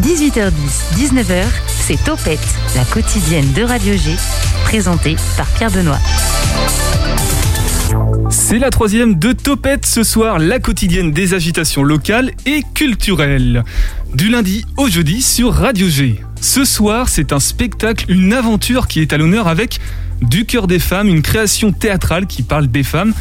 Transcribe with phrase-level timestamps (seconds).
[0.00, 0.50] 18h10,
[0.96, 2.40] 19h, c'est Topette,
[2.74, 4.16] la quotidienne de Radio G,
[4.64, 5.98] présentée par Pierre Benoît.
[8.30, 13.64] C'est la troisième de Topette ce soir, la quotidienne des agitations locales et culturelles.
[14.14, 16.20] Du lundi au jeudi sur Radio G.
[16.40, 19.80] Ce soir, c'est un spectacle, une aventure qui est à l'honneur avec
[20.20, 23.12] Du cœur des femmes, une création théâtrale qui parle des femmes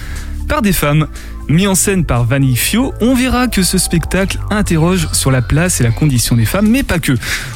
[0.48, 1.08] par des femmes.
[1.52, 5.82] Mis en scène par Vanille Fio, on verra que ce spectacle interroge sur la place
[5.82, 7.12] et la condition des femmes, mais pas que.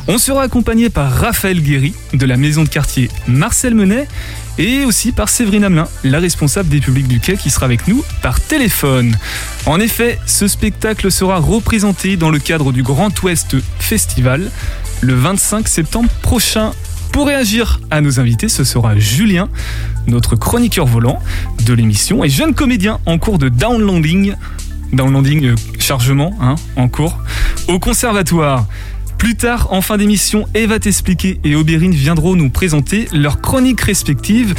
[0.10, 4.10] On sera accompagné par Raphaël Guéry de la maison de quartier Marcel Menet
[4.58, 8.04] et aussi par Séverine Hamelin, la responsable des publics du quai qui sera avec nous
[8.22, 9.18] par téléphone.
[9.66, 14.52] En effet, ce spectacle sera représenté dans le cadre du Grand Ouest Festival
[15.00, 16.72] le 25 septembre prochain.
[17.16, 19.48] Pour réagir à nos invités, ce sera Julien,
[20.05, 21.22] notre chroniqueur volant
[21.66, 24.34] de l'émission et jeune comédien en cours de downloading,
[24.91, 27.18] downloading euh, chargement hein, en cours,
[27.70, 28.66] au conservatoire.
[29.18, 34.54] Plus tard, en fin d'émission, Eva t'expliquer et Aubérine viendront nous présenter leurs chroniques respectives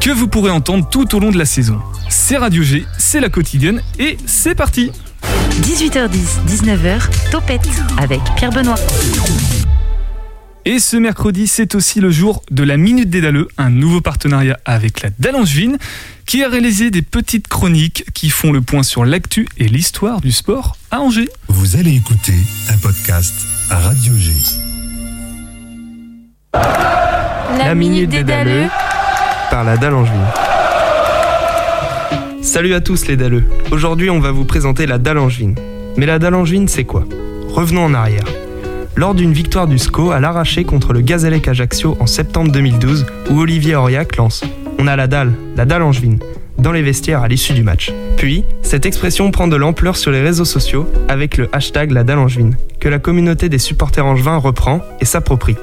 [0.00, 1.78] que vous pourrez entendre tout au long de la saison.
[2.08, 4.90] C'est Radio G, c'est la quotidienne et c'est parti
[5.60, 8.74] 18h10, 19h, Topette avec Pierre Benoît.
[10.64, 14.60] Et ce mercredi, c'est aussi le jour de la Minute des Daleux, un nouveau partenariat
[14.64, 15.76] avec la Dallangevine,
[16.24, 20.30] qui a réalisé des petites chroniques qui font le point sur l'actu et l'histoire du
[20.30, 21.28] sport à Angers.
[21.48, 22.34] Vous allez écouter
[22.70, 23.34] un podcast
[23.70, 24.32] à Radio G.
[27.58, 28.68] La, minute des Daleux
[29.50, 30.26] par la Dallangevine.
[32.40, 33.44] Salut à tous les Dalleux.
[33.72, 35.56] Aujourd'hui, on va vous présenter la Dallangevine.
[35.96, 37.04] Mais la Dallangevine, c'est quoi?
[37.48, 38.24] Revenons en arrière.
[38.94, 43.40] Lors d'une victoire du SCO à l'arraché contre le Gazélec Ajaccio en septembre 2012, où
[43.40, 44.44] Olivier Auriac lance
[44.78, 46.18] On a la dalle, la dalle angevine,
[46.58, 47.90] dans les vestiaires à l'issue du match.
[48.18, 52.18] Puis, cette expression prend de l'ampleur sur les réseaux sociaux avec le hashtag la dalle
[52.18, 55.56] angevine, que la communauté des supporters angevins reprend et s'approprie.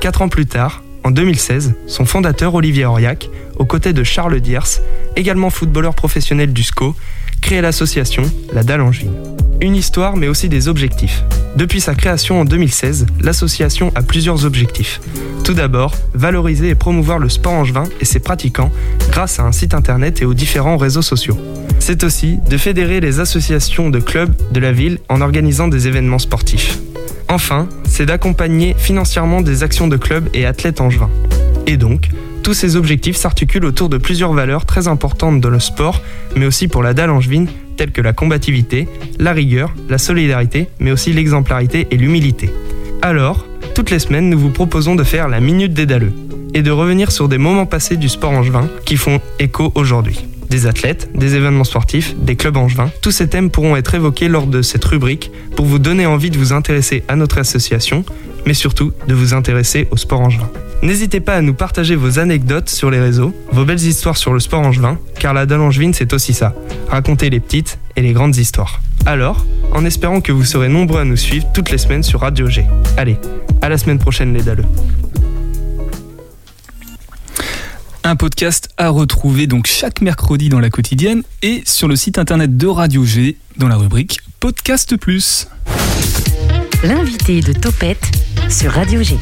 [0.00, 4.80] Quatre ans plus tard, en 2016, son fondateur Olivier Auriac, aux côtés de Charles Diers,
[5.14, 6.96] également footballeur professionnel du SCO,
[7.40, 9.14] crée l'association La Dalle Angevine.
[9.60, 11.22] Une histoire mais aussi des objectifs.
[11.56, 15.00] Depuis sa création en 2016, l'association a plusieurs objectifs.
[15.44, 18.72] Tout d'abord, valoriser et promouvoir le sport angevin et ses pratiquants
[19.10, 21.38] grâce à un site internet et aux différents réseaux sociaux.
[21.78, 26.18] C'est aussi de fédérer les associations de clubs de la ville en organisant des événements
[26.18, 26.78] sportifs.
[27.28, 31.10] Enfin, c'est d'accompagner financièrement des actions de clubs et athlètes angevins.
[31.66, 32.10] Et donc,
[32.42, 36.02] tous ces objectifs s'articulent autour de plusieurs valeurs très importantes dans le sport,
[36.36, 40.90] mais aussi pour la dalle angevine, telles que la combativité, la rigueur, la solidarité, mais
[40.90, 42.50] aussi l'exemplarité et l'humilité.
[43.02, 46.12] Alors, toutes les semaines, nous vous proposons de faire la Minute des Dalleux
[46.54, 50.24] et de revenir sur des moments passés du sport angevin qui font écho aujourd'hui.
[50.50, 54.46] Des athlètes, des événements sportifs, des clubs angevins, tous ces thèmes pourront être évoqués lors
[54.46, 58.04] de cette rubrique pour vous donner envie de vous intéresser à notre association,
[58.46, 60.48] mais surtout de vous intéresser au sport angevin.
[60.82, 64.40] N'hésitez pas à nous partager vos anecdotes sur les réseaux, vos belles histoires sur le
[64.40, 66.54] sport angevin, car la dalle angevine c'est aussi ça,
[66.88, 68.80] raconter les petites et les grandes histoires.
[69.06, 72.48] Alors, en espérant que vous serez nombreux à nous suivre toutes les semaines sur Radio
[72.48, 72.64] G.
[72.96, 73.16] Allez,
[73.60, 74.64] à la semaine prochaine les dalleux.
[78.06, 82.54] Un podcast à retrouver donc chaque mercredi dans la quotidienne et sur le site internet
[82.54, 85.48] de Radio G dans la rubrique Podcast Plus.
[86.82, 88.10] L'invité de Topette
[88.50, 89.16] sur Radio G.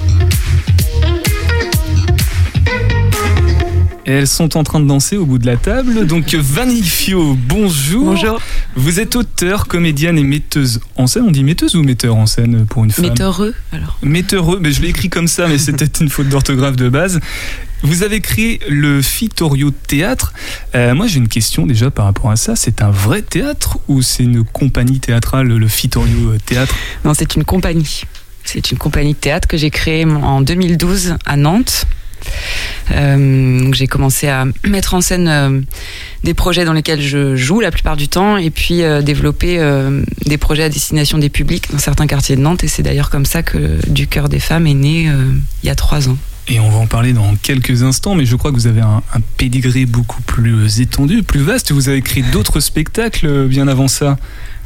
[4.04, 6.04] Et elles sont en train de danser au bout de la table.
[6.08, 8.06] Donc Vanille Fio, bonjour.
[8.06, 8.40] Bonjour.
[8.74, 11.24] Vous êtes auteur, comédienne et metteuse en scène.
[11.26, 13.98] On dit metteuse ou metteur en scène pour une femme Metteureux, alors.
[14.02, 17.20] Metteureux, mais je l'ai écrit comme ça, mais c'était une faute d'orthographe de base.
[17.82, 20.32] Vous avez créé le Fitorio Théâtre.
[20.74, 22.56] Euh, moi, j'ai une question déjà par rapport à ça.
[22.56, 26.74] C'est un vrai théâtre ou c'est une compagnie théâtrale, le Fitorio Théâtre?
[27.04, 28.02] Non, c'est une compagnie.
[28.44, 31.86] C'est une compagnie de théâtre que j'ai créée en 2012 à Nantes.
[32.90, 35.60] Euh, j'ai commencé à mettre en scène euh,
[36.24, 39.60] des projets dans lesquels je joue la plupart du temps et puis euh, développer
[40.26, 43.26] des projets à destination des publics dans certains quartiers de Nantes et c'est d'ailleurs comme
[43.26, 45.10] ça que Du cœur des femmes est né
[45.62, 46.16] il y a trois ans.
[46.48, 49.02] Et on va en parler dans quelques instants, mais je crois que vous avez un,
[49.14, 51.72] un pédigré beaucoup plus étendu, plus vaste.
[51.72, 54.16] Vous avez créé d'autres spectacles bien avant ça.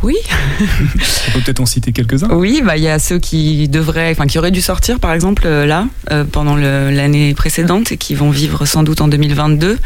[0.02, 0.14] Oui,
[0.60, 2.28] On peut peut-être en citer quelques-uns.
[2.30, 5.44] oui, bah il y a ceux qui devraient, enfin qui auraient dû sortir par exemple
[5.46, 9.78] euh, là euh, pendant l'année précédente et qui vont vivre sans doute en 2022.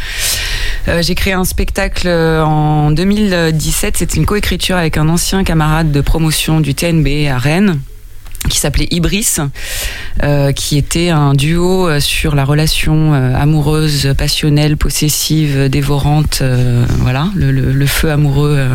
[0.88, 3.96] Euh, j'ai créé un spectacle euh, en 2017.
[3.98, 7.78] C'est une coécriture avec un ancien camarade de promotion du TNB à Rennes.
[8.48, 9.36] Qui s'appelait Ibris,
[10.22, 16.84] euh, qui était un duo euh, sur la relation euh, amoureuse, passionnelle, possessive, dévorante, euh,
[16.98, 18.66] voilà, le, le- le feu amoureux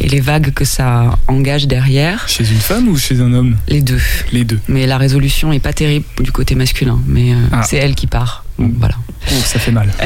[0.00, 3.56] et les vagues que ça engage derrière, Chez une femme ou chez un homme?
[3.68, 4.00] Les deux.
[4.32, 4.58] Les deux.
[4.68, 7.62] Mais la résolution est pas terrible du côté masculin, mais Ah.
[7.64, 8.44] c'est elle qui part.
[8.58, 8.94] Voilà.
[9.28, 9.90] Oh, ça fait mal.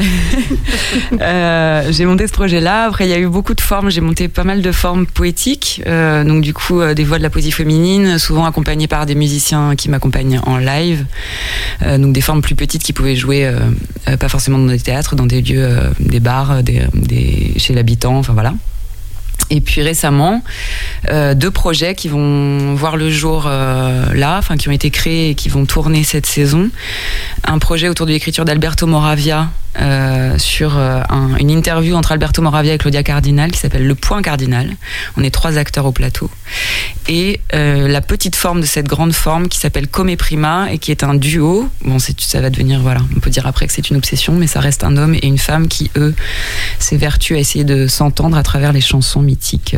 [1.21, 2.85] Euh, j'ai monté ce projet-là.
[2.85, 3.89] Après, il y a eu beaucoup de formes.
[3.91, 5.81] J'ai monté pas mal de formes poétiques.
[5.87, 9.15] Euh, donc, du coup, euh, des voix de la poésie féminine, souvent accompagnées par des
[9.15, 11.05] musiciens qui m'accompagnent en live.
[11.81, 13.51] Donc, des formes plus petites qui pouvaient jouer,
[14.19, 15.69] pas forcément dans des théâtres, dans des lieux,
[15.99, 18.17] des bars, des, des- chez l'habitant.
[18.17, 18.53] Enfin, voilà.
[19.51, 20.41] Et puis récemment,
[21.09, 25.31] euh, deux projets qui vont voir le jour euh, là, enfin qui ont été créés
[25.31, 26.69] et qui vont tourner cette saison.
[27.43, 32.41] Un projet autour de l'écriture d'Alberto Moravia euh, sur euh, un- une interview entre Alberto
[32.41, 34.75] Moravia et Claudia Cardinal qui s'appelle Le Point Cardinal.
[35.17, 36.29] On est trois acteurs au plateau.
[37.07, 40.91] Et euh, la petite forme de cette grande forme qui s'appelle Come Prima et qui
[40.91, 41.69] est un duo.
[41.85, 44.59] Bon, ça va devenir, voilà, on peut dire après que c'est une obsession, mais ça
[44.59, 46.13] reste un homme et une femme qui, eux,
[46.79, 49.75] s'évertuent à essayer de s'entendre à travers les chansons mythiques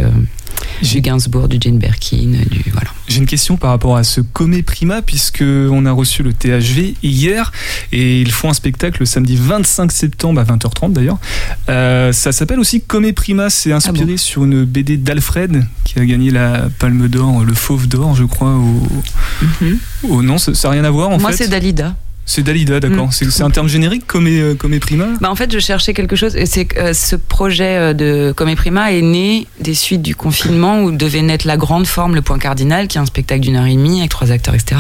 [0.82, 2.90] du Gainsbourg, du Jane Birkin, du voilà.
[3.08, 6.96] J'ai une question par rapport à ce Comé Prima, puisque on a reçu le THV
[7.04, 7.52] hier
[7.92, 11.18] et ils font un spectacle le samedi 25 septembre à 20h30 d'ailleurs.
[11.70, 16.32] Euh, ça s'appelle aussi Comé Prima, c'est inspiré sur une BD d'Alfred qui a gagné
[16.32, 18.56] la Palme d'Or, le Fauve d'Or, je crois.
[18.56, 18.82] Au,
[20.10, 21.44] au- non, ça n'a rien à voir en Moi, fait.
[21.44, 21.96] c'est Dalida.
[22.26, 23.08] C'est Dalida, d'accord.
[23.08, 23.12] Mm.
[23.12, 25.08] C'est un terme générique, Comé, euh, Comé Prima?
[25.20, 26.36] Bah, en fait, je cherchais quelque chose.
[26.36, 30.84] Et c'est euh, ce projet euh, de Come Prima est né des suites du confinement
[30.84, 33.66] où devait naître la grande forme, le Point Cardinal, qui est un spectacle d'une heure
[33.66, 34.80] et demie avec trois acteurs, etc.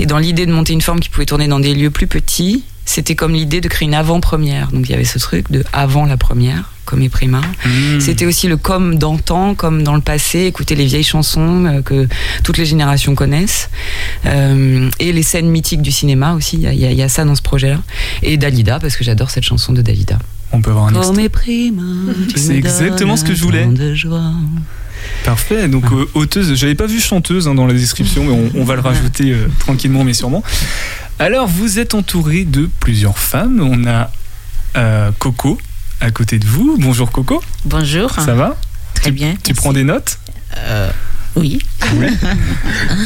[0.00, 2.64] Et dans l'idée de monter une forme qui pouvait tourner dans des lieux plus petits,
[2.92, 4.70] c'était comme l'idée de créer une avant-première.
[4.70, 7.40] Donc il y avait ce truc de avant la première, Come Prima.
[7.64, 8.00] Mm.
[8.00, 12.06] C'était aussi le comme d'antan, comme dans le passé, écouter les vieilles chansons euh, que
[12.44, 13.70] toutes les générations connaissent.
[14.26, 17.34] Euh, et les scènes mythiques du cinéma aussi, il y a- y, y ça dans
[17.34, 17.78] ce projet-là.
[18.22, 20.18] Et Dalida, parce que j'adore cette chanson de Dalida.
[20.52, 20.92] On peut avoir un
[22.28, 23.64] tu C'est me exactement ce que je voulais.
[23.64, 24.32] tant de joie.
[25.24, 25.66] Parfait.
[25.68, 28.74] Donc euh, auteuse, j'avais pas vu chanteuse hein, dans la description, mais on, on va
[28.74, 30.42] le rajouter euh, tranquillement mais sûrement.
[31.18, 33.60] Alors vous êtes entouré de plusieurs femmes.
[33.60, 34.10] On a
[34.76, 35.58] euh, Coco
[36.00, 36.76] à côté de vous.
[36.80, 38.10] Bonjour Coco, Bonjour.
[38.10, 38.56] ça va?
[38.94, 39.34] Très bien.
[39.44, 40.18] Tu prends des notes?
[40.56, 40.90] Euh,
[41.36, 41.60] oui.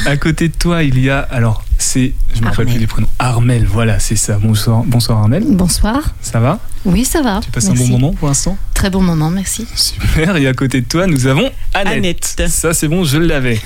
[0.07, 3.09] À côté de toi, il y a alors c'est je me rappelle plus du prénom.
[3.19, 4.39] Armel, voilà, c'est ça.
[4.39, 5.45] Bonsoir, bonsoir Armel.
[5.49, 6.15] Bonsoir.
[6.23, 6.59] Ça va?
[6.85, 7.41] Oui, ça va.
[7.43, 8.57] Tu passes un bon moment pour l'instant?
[8.77, 9.67] Très bon moment, merci.
[9.75, 10.37] Super.
[10.37, 11.97] Et à côté de toi, nous avons Annette.
[11.97, 12.45] Annette.
[12.49, 13.59] Ça, c'est bon, je l'avais.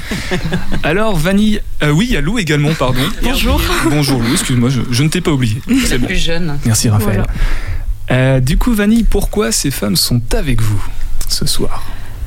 [0.85, 1.61] Alors, Vanille.
[1.83, 3.01] euh, oui, il y a Lou également, pardon.
[3.23, 3.61] Bonjour.
[3.91, 5.61] Bonjour Lou, excuse-moi, je, je ne t'ai pas oublié.
[5.85, 6.07] C'est bon.
[6.07, 6.59] plus jeune.
[6.65, 7.25] Merci Raphaël.
[8.13, 10.81] Euh, du coup, Vanille, pourquoi ces femmes sont avec vous
[11.29, 11.83] ce soir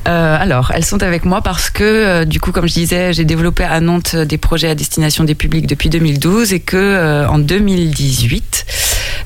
[0.06, 3.24] Euh, alors, elles sont avec moi parce que, euh, du coup, comme je disais, j'ai
[3.24, 7.38] développé à Nantes des projets à destination des publics depuis 2012 et que euh, en
[7.38, 8.66] 2018,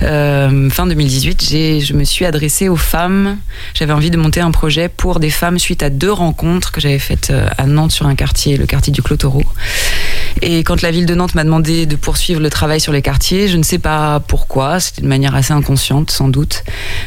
[0.03, 3.39] euh, fin 2018, j'ai, je me suis adressée aux femmes.
[3.75, 6.99] J'avais envie de monter un projet pour des femmes suite à deux rencontres que j'avais
[6.99, 9.43] faites euh, à Nantes sur un quartier, le quartier du Clotoro.
[10.43, 13.49] Et quand la ville de Nantes m'a demandé de poursuivre le travail sur les quartiers,
[13.49, 16.63] je ne sais pas pourquoi, c'était de manière assez inconsciente sans doute,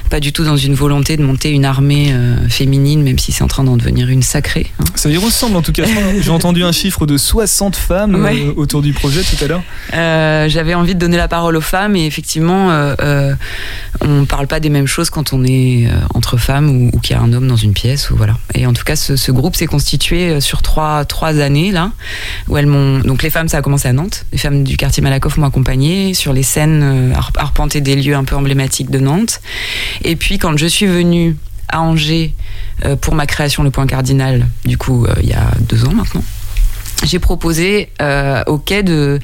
[0.09, 3.43] pas du tout dans une volonté de monter une armée euh, féminine, même si c'est
[3.43, 4.71] en train d'en devenir une sacrée.
[4.79, 4.83] hein.
[4.95, 5.83] Ça y ressemble en tout cas.
[6.21, 9.63] J'ai entendu un chiffre de 60 femmes euh, autour du projet tout à l'heure.
[9.93, 12.69] Euh, J'avais envie de donner la parole aux femmes et effectivement,
[14.01, 17.19] on parle pas des mêmes choses quand on est entre femmes ou, ou qu'il y
[17.19, 18.37] a un homme dans une pièce ou voilà.
[18.55, 21.91] Et en tout cas, ce, ce groupe s'est constitué sur trois trois années là,
[22.47, 24.25] où elles m'ont donc les femmes ça a commencé à Nantes.
[24.31, 28.15] Les femmes du quartier Malakoff m'ont accompagnée sur les scènes, euh, ar- arpenter des lieux
[28.15, 29.41] un peu emblématiques de Nantes.
[30.03, 31.35] Et puis quand je suis venue
[31.69, 32.33] à Angers
[32.85, 35.93] euh, pour ma création Le Point Cardinal, du coup euh, il y a deux ans
[35.93, 36.23] maintenant.
[37.03, 39.20] J'ai proposé euh, au quai de,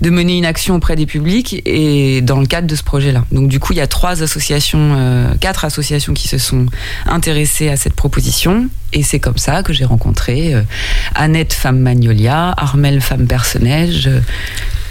[0.00, 3.24] de mener une action auprès des publics et dans le cadre de ce projet-là.
[3.32, 6.66] Donc du coup, il y a trois associations, euh, quatre associations qui se sont
[7.06, 10.62] intéressées à cette proposition et c'est comme ça que j'ai rencontré euh,
[11.14, 14.08] Annette Femme Magnolia, Armel Femme Personnage,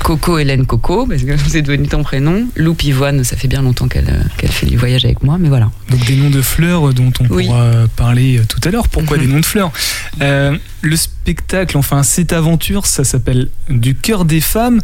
[0.03, 3.88] Coco Hélène Coco parce que c'est devenu ton prénom, Lou Pivoine, ça fait bien longtemps
[3.88, 5.72] qu'elle euh, fait du voyage avec moi, mais voilà.
[5.89, 7.45] Donc des noms de fleurs dont on Oui.
[7.45, 8.89] pourra parler euh, tout à l'heure.
[8.89, 9.25] Pourquoi Mhm.
[9.25, 9.72] des noms de fleurs?
[10.22, 14.79] Euh, Le spectacle, enfin cette aventure, ça s'appelle Du cœur des femmes.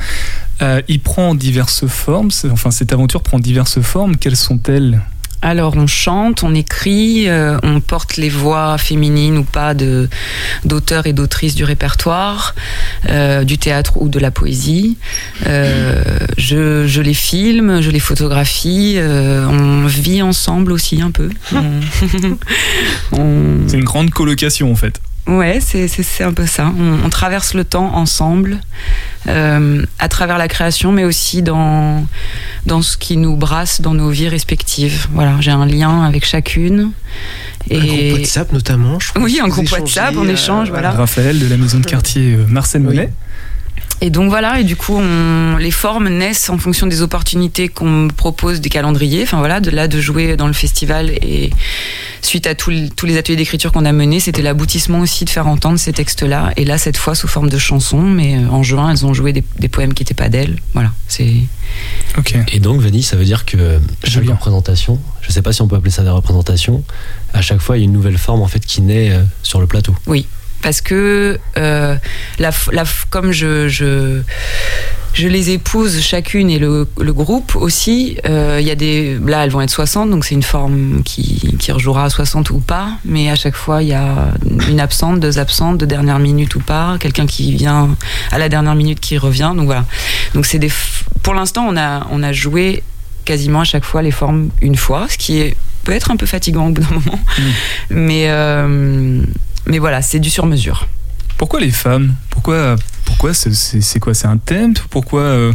[0.61, 2.29] Euh, il prend diverses formes.
[2.51, 4.15] Enfin cette aventure prend diverses formes.
[4.15, 5.01] Quelles sont-elles?
[5.41, 10.09] Alors on chante, on écrit, euh, on porte les voix féminines ou pas de
[10.65, 12.55] d'auteurs et d'autrices du répertoire,
[13.09, 14.97] euh, du théâtre ou de la poésie.
[15.47, 16.03] Euh,
[16.37, 18.95] je, je les filme, je les photographie.
[18.97, 21.29] euh, on vit ensemble aussi un peu.
[21.53, 21.79] On-
[23.13, 24.99] on- C'est une grande colocation en fait.
[25.29, 26.73] Ouais, c'est, un peu ça.
[26.79, 28.59] On, on traverse le temps ensemble,
[29.27, 32.03] euh, à travers la création, mais aussi dans,
[32.65, 35.07] dans ce qui nous brasse dans nos vies respectives.
[35.11, 36.91] Voilà, j'ai un lien avec chacune.
[37.71, 38.99] Un groupe WhatsApp notamment.
[38.99, 40.91] Je crois Oui, un groupe WhatsApp, on euh, échange, voilà.
[40.91, 42.99] Raphaël de la maison de quartier euh, Marcel Oui.
[44.01, 47.89] Et donc voilà, et du coup, on, les formes naissent en fonction des opportunités qu'on
[47.89, 49.23] me propose des calendriers.
[49.23, 51.49] Enfin voilà, de là de jouer dans le festival et
[52.21, 55.29] suite à tous les- tous les ateliers d'écriture qu'on a menés, c'était l'aboutissement aussi de
[55.29, 56.51] faire entendre ces textes-là.
[56.55, 59.33] Et là, cette fois sous forme de chansons, mais euh, en juin, elles ont joué
[59.33, 60.55] des, des poèmes qui n'étaient pas d'elles.
[60.73, 61.33] Voilà, c'est.
[62.17, 62.35] Ok.
[62.53, 64.35] Et donc, Vanille, ça veut dire que chaque Julien.
[64.35, 66.83] représentation, je sais pas si on peut appeler ça des représentations,
[67.33, 69.59] à chaque fois, il y a une nouvelle forme en fait qui naît euh, sur
[69.59, 69.93] le plateau.
[70.61, 71.95] Parce que euh,
[72.37, 74.21] la, la, comme je, je,
[75.13, 79.43] je les épouse chacune et le, le groupe aussi, euh, il y a des là
[79.43, 82.91] elles vont être 60 donc c'est une forme qui, qui rejouera à 60 ou pas,
[83.05, 84.33] mais à chaque fois il y a
[84.67, 87.95] une absente, deux absentes, de dernière minute ou pas, quelqu'un qui vient
[88.31, 89.85] à la dernière minute qui revient, donc voilà.
[90.33, 90.71] Donc c'est des
[91.23, 92.83] pour l'instant on a on a joué
[93.25, 96.25] quasiment à chaque fois les formes une fois, ce qui est peut être un peu
[96.25, 97.19] fatigant au bout d'un moment,
[97.89, 99.21] mais euh,
[99.69, 100.87] mais voilà, c'est du sur mesure.
[101.37, 102.15] Pourquoi les femmes?
[102.31, 102.75] Pourquoi
[103.09, 105.53] pourquoi c'est- quoi C'est un thème Pourquoi euh,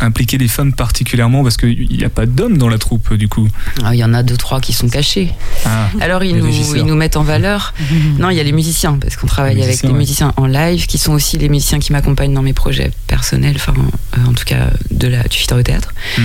[0.00, 3.48] impliquer les femmes particulièrement Parce qu'il n'y a pas d'hommes dans la troupe du coup?
[3.84, 5.32] Ah, Il y en a deux, trois qui sont cachés.
[5.64, 7.72] Ah, Alors ils nous, ils nous mettent en valeur.
[8.18, 9.92] Non, il y a les musiciens, parce qu'on travaille Les avec des ouais.
[9.94, 13.74] musiciens en live, qui sont aussi les musiciens qui m'accompagnent dans mes projets personnels, enfin,
[13.76, 16.22] euh, en tout cas, de la, du au théâtre, Mm.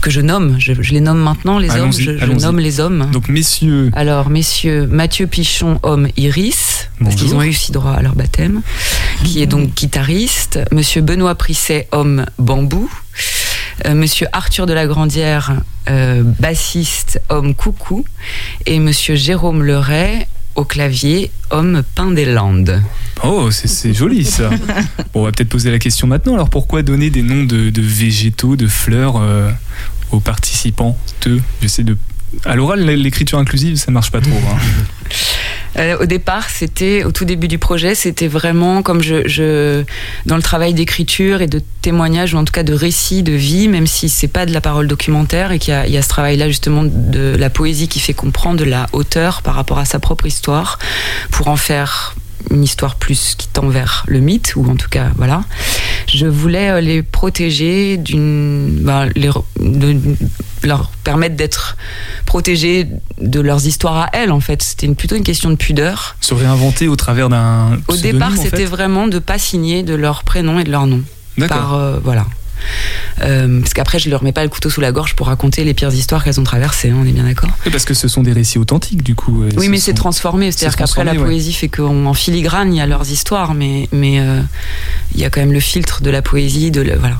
[0.00, 0.56] que je nomme.
[0.58, 3.08] Je, je les nomme maintenant, les hommes, je, je nomme les hommes.
[3.12, 8.02] donc messieurs, Alors, messieurs, Mathieu Pichon, homme Iris, parce qu'ils ont eu aussi droit à
[8.02, 8.62] leur baptême,
[9.24, 10.07] qui est donc guitariste.
[10.72, 12.90] Monsieur Benoît Prisset, homme bambou.
[13.84, 15.52] Euh, Monsieur Arthur de la Grandière,
[15.90, 18.06] euh, bassiste, homme coucou.
[18.64, 22.82] Et Monsieur Jérôme Leray, au clavier, homme pain des Landes.
[23.22, 24.48] oh c'est- joli ça.
[25.12, 26.34] Bon, on va peut-être poser la question maintenant.
[26.34, 29.50] Alors pourquoi donner des noms de, de végétaux, de fleurs euh,
[30.10, 30.96] aux participants
[31.26, 31.98] Eux, j'essaie de.
[32.46, 34.30] À l'oral, l'écriture inclusive, ça marche pas trop.
[34.50, 34.56] hein.
[35.78, 39.84] Euh, au départ, c'était au tout début du projet, c'était vraiment comme je,
[40.26, 43.68] dans le travail d'écriture et de témoignage ou en tout cas de récit de vie,
[43.68, 46.48] même si c'est pas de la parole documentaire et qu'il y y a ce travail-là
[46.48, 50.78] justement de la poésie qui fait comprendre la hauteur par rapport à sa propre histoire
[51.30, 52.14] pour en faire
[52.50, 55.42] une histoire plus qui tend vers le mythe ou en tout cas voilà.
[56.06, 59.08] Je voulais euh, les protéger d'une, ben,
[60.62, 61.76] leur permettre d'être
[62.26, 62.86] protégés
[63.20, 64.62] de leurs histoires à elles en fait.
[64.62, 66.16] C'était une- plutôt une question de pudeur.
[66.20, 67.78] Se réinventer au travers d'un.
[67.88, 70.86] Au départ, en fait c'était vraiment de pas signer de leur prénom et de leur
[70.86, 71.02] nom.
[71.36, 71.56] D'accord.
[71.58, 72.26] Par euh, voilà.
[73.22, 75.74] Euh, parce qu'après, je leur mets pas le couteau sous la gorge pour raconter les
[75.74, 76.90] pires histoires qu'elles ont traversées.
[76.90, 77.50] hein, on est bien d'accord.
[77.70, 79.44] Parce que ce sont des récits authentiques du coup.
[79.44, 80.52] et Oui, ce mais c'est transformé.
[80.52, 81.24] C'est-à-dire c'est qu'après, la transformé, ouais.
[81.36, 84.40] poésie fait qu'en filigrane, il y a leurs histoires, mais mais euh,
[85.14, 87.16] il y a quand même le filtre de la poésie, de le- voilà.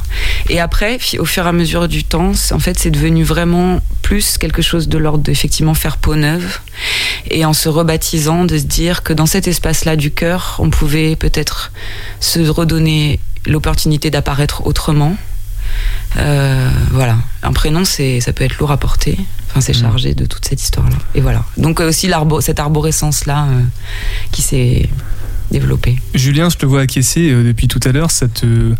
[0.48, 4.38] Et après, au fur et à mesure du temps, en fait, c'est devenu vraiment plus
[4.38, 6.60] quelque chose de l'ordre d'effectivement faire peau neuve,
[7.30, 11.16] et en se rebaptisant, de se dire que dans cet espace-là du cœur, on pouvait
[11.16, 11.72] peut-être
[12.20, 15.16] se redonner l'opportunité d'apparaître autrement.
[16.16, 19.18] Euh, voilà, un prénom, c'est ça peut être lourd à porter.
[19.50, 19.80] Enfin, c'est Mm.
[19.80, 20.96] chargé de toute cette histoire-là.
[21.14, 21.44] Et voilà.
[21.56, 23.60] Donc euh, aussi l'arbo- cette arborescence-là euh,
[24.32, 24.88] qui s'est
[25.50, 25.96] développée.
[26.14, 28.10] Julien, je te vois acquiescer depuis tout à l'heure.
[28.10, 28.74] Ça te...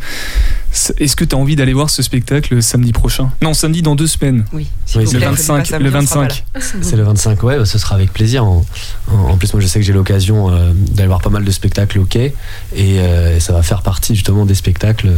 [0.99, 3.31] Est-ce que tu as envie d'aller voir ce spectacle samedi prochain?
[3.43, 4.45] Non, samedi dans deux semaines.
[4.53, 4.67] Oui.
[4.97, 5.67] Oui, Le plaît, 25.
[5.67, 6.45] faites pas Le samedi, on sera pas 25.
[6.55, 6.61] là.
[6.83, 8.45] C'est le 25, ouais, bah, ce sera avec plaisir.
[8.45, 8.65] En,
[9.13, 11.51] en- en plus, moi, je sais que j'ai l'occasion euh, d'aller voir pas mal de
[11.51, 12.35] spectacles au quai,
[12.75, 15.11] et, euh, et ça va faire partie justement des spectacles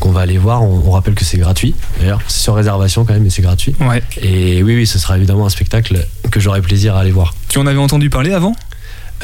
[0.00, 0.62] qu'on va aller voir.
[0.62, 3.74] On, on rappelle que c'est gratuit, d'ailleurs, c'est sur réservation quand même, mais c'est gratuit.
[3.80, 4.02] Ouais.
[4.20, 7.34] Et oui, oui, ce sera évidemment un spectacle que j'aurai plaisir à aller voir.
[7.48, 8.54] Tu en avais entendu parler avant?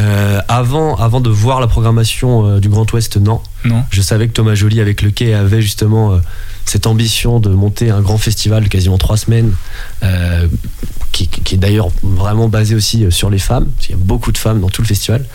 [0.00, 3.40] Euh, avant, avant de voir la programmation euh, du Grand Ouest, non.
[3.64, 3.82] Non.
[3.90, 6.18] Je savais que Thomas Joly avec le quai avait justement euh,
[6.64, 9.52] cette ambition de monter un grand festival de quasiment trois semaines,
[10.02, 10.47] euh,
[11.12, 14.32] qui, qui est d'ailleurs vraiment basé aussi sur les femmes, parce qu'il y a beaucoup
[14.32, 15.26] de femmes dans tout le festival.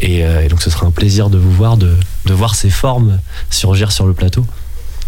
[0.00, 1.94] Et, euh, et donc ce sera un plaisir de vous voir, de,
[2.26, 3.18] de voir ces formes
[3.50, 4.46] surgir sur le plateau.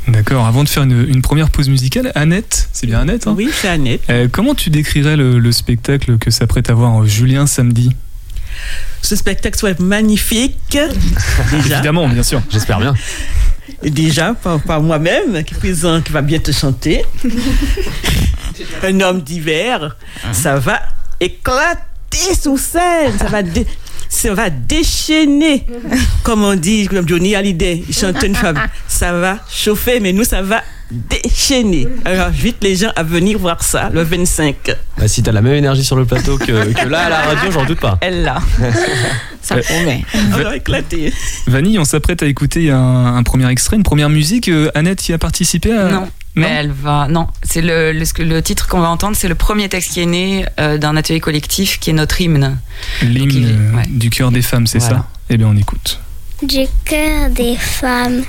[0.08, 0.46] D'accord.
[0.46, 3.34] Avant de faire une, une première pause musicale, Annette, c'est bien Annette hein?
[3.36, 4.02] Oui, c'est Annette.
[4.10, 7.90] Euh, Comment tu décrirais le, le spectacle que s'apprête à voir Julien samedi?
[9.02, 10.56] Ce spectacle soit magnifique.
[11.50, 12.42] déjà, Évidemment, bien sûr.
[12.50, 12.94] J'espère bien.
[13.82, 17.04] Et déjà par, par moi-même, qui présente, qui va bien te chanter.
[18.82, 19.96] Un homme d'hiver,
[20.32, 20.80] ça va
[21.20, 23.18] éclater sous scène.
[23.18, 23.66] Ça va dé-
[24.08, 25.66] ça va déchaîner.
[26.22, 28.58] Comme on dit, comme Johnny Hallyday, il chante une femme.
[28.88, 31.88] Ça va chauffer, mais nous, ça va déchaîné.
[32.04, 34.56] Alors, j'invite les gens à venir voir ça le 25.
[34.98, 36.52] Bah, si t'as la même énergie sur le plateau que,
[36.88, 37.98] là à la radio, j'en doute pas.
[38.00, 38.38] Elle l'a.
[39.42, 40.04] ça promet.
[40.14, 41.12] On va éclater.
[41.46, 44.48] Vanille, on s'apprête à écouter un, premier extrait, une première musique.
[44.48, 46.08] Euh, Annette y a participé Non.
[46.36, 47.08] Mais elle va.
[47.08, 50.44] Non, c'est le, le, titre qu'on va entendre, c'est le premier texte qui est né
[50.60, 52.58] euh, d'un atelier collectif qui est notre hymne.
[53.02, 55.06] L'hymne du cœur des femmes, c'est ça?
[55.30, 55.98] Eh bien, on écoute.
[56.42, 58.22] Du cœur des femmes.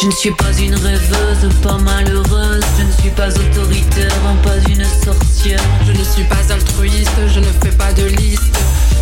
[0.00, 1.23] Je ne suis pas une rêveuse,
[1.62, 2.64] pas malheureuse.
[2.78, 4.12] Je ne suis pas autoritaire,
[4.42, 5.60] pas une sorcière.
[5.86, 8.53] Je ne suis pas altruiste, je ne fais pas de liste.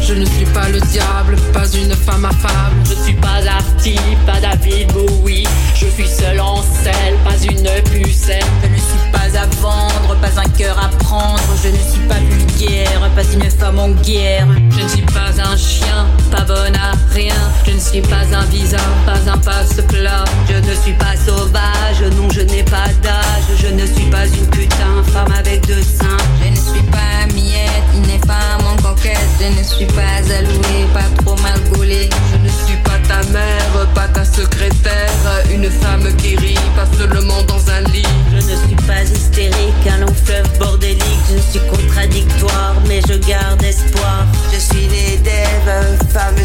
[0.04, 2.76] Je ne suis pas le diable, pas une femme affable.
[2.84, 5.46] Je ne suis pas artiste, pas David Bowie.
[5.74, 8.42] Je suis seul en selle, pas une pucelle.
[8.62, 11.40] Je ne suis pas à vendre, pas un cœur à prendre.
[11.62, 14.48] Je ne suis pas vulgaire, pas une femme en guerre.
[14.70, 17.34] Je ne suis pas un chien, pas bonne à rien.
[17.64, 20.24] Je ne suis pas un visa, pas un passe-plat.
[20.48, 23.56] Je ne suis pas sauvage, non, je n'ai pas d'âge.
[23.56, 26.16] Je ne suis pas une putain, femme avec deux seins.
[26.42, 29.18] Je ne suis pas miette, il n'est pas mon coquette.
[29.40, 32.08] Je ne suis pas allouée, pas trop mal gaulée.
[32.32, 35.10] Je ne suis pas ta mère, pas ta secrétaire.
[35.52, 38.06] Une femme qui rit, pas seulement dans un lit.
[38.30, 41.02] Je ne suis pas hystérique, un long fleuve bordélique.
[41.30, 44.26] Je suis contradictoire, mais je garde espoir.
[44.52, 46.38] Je suis née d'Ève, femme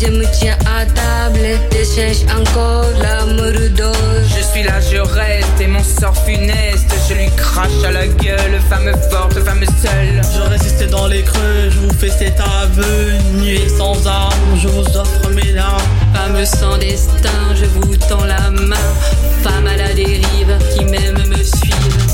[0.00, 1.58] je me tiens à table.
[1.72, 3.94] Je cherche encore l'amour d'or.
[4.24, 6.94] Je suis là, je reste et mon sort funeste.
[7.08, 10.20] Je lui crache à la gueule, femme forte, femme seule.
[10.34, 13.12] Je résiste dans les creux, je vous fais cet aveu.
[13.34, 15.82] Nuit sans armes, je vous offre mes larmes.
[16.14, 18.76] Femme sans destin, je vous tends la main.
[19.42, 22.07] Femme à la dérive, qui même me suivent.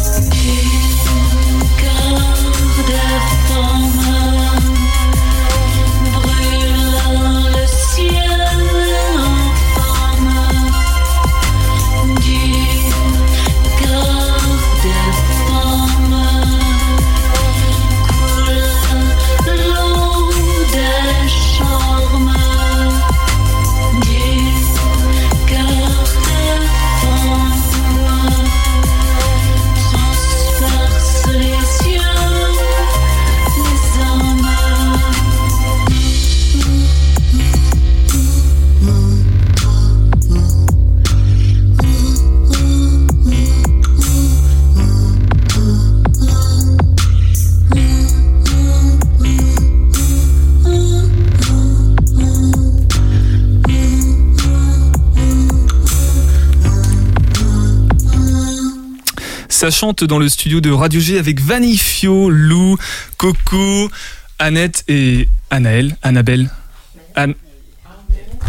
[59.65, 62.77] Ça chante dans le studio de Radio G avec Vanifio, Lou,
[63.17, 63.91] Coco,
[64.39, 66.51] Annette et Anaël, Annabelle.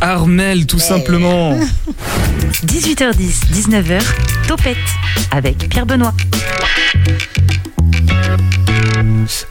[0.02, 1.58] Armel, tout simplement.
[2.66, 4.02] 18h10, 19h,
[4.50, 4.76] Topette
[5.32, 6.14] avec Pierre Benoît.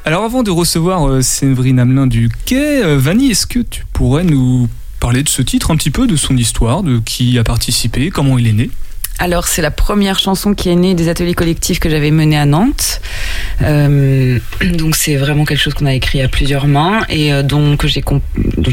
[0.04, 4.24] Alors avant de recevoir euh, Séverine Hamelin du Quai, euh, Vanny, est-ce que tu pourrais
[4.24, 4.68] nous
[5.00, 8.36] parler de ce titre un petit peu, de son histoire, de qui a participé, comment
[8.36, 8.70] il est né?
[9.18, 12.46] Alors c'est la première chanson qui est née des ateliers collectifs que j'avais menés à
[12.46, 13.00] Nantes.
[13.62, 14.38] Euh,
[14.72, 18.02] donc c'est vraiment quelque chose qu'on a écrit à plusieurs mains et euh, dont, j'ai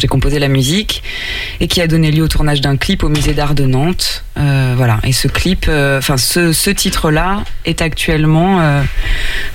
[0.08, 1.04] composé la musique
[1.60, 4.24] et qui a donné lieu au tournage d'un clip au musée d'art de Nantes.
[4.38, 5.00] Euh, voilà.
[5.04, 8.82] Et ce clip, enfin ce, ce titre-là est actuellement,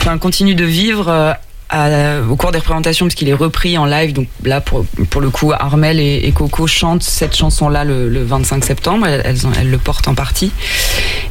[0.00, 1.36] enfin continue de vivre
[1.72, 4.12] au cours des représentations, puisqu'il est repris en live.
[4.12, 9.06] Donc là, pour, pour le coup, Armel et, Coco chantent cette chanson-là le, 25 septembre.
[9.06, 10.52] Elles, le portent en partie.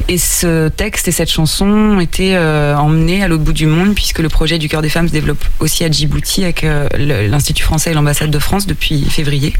[0.08, 4.18] Et ce texte et cette chanson été euh, emmenés à l'autre bout du monde, puisque
[4.18, 7.90] le projet du Cœur des Femmes se développe aussi à Djibouti avec euh, l'Institut français
[7.90, 9.52] et l'ambassade de France depuis février.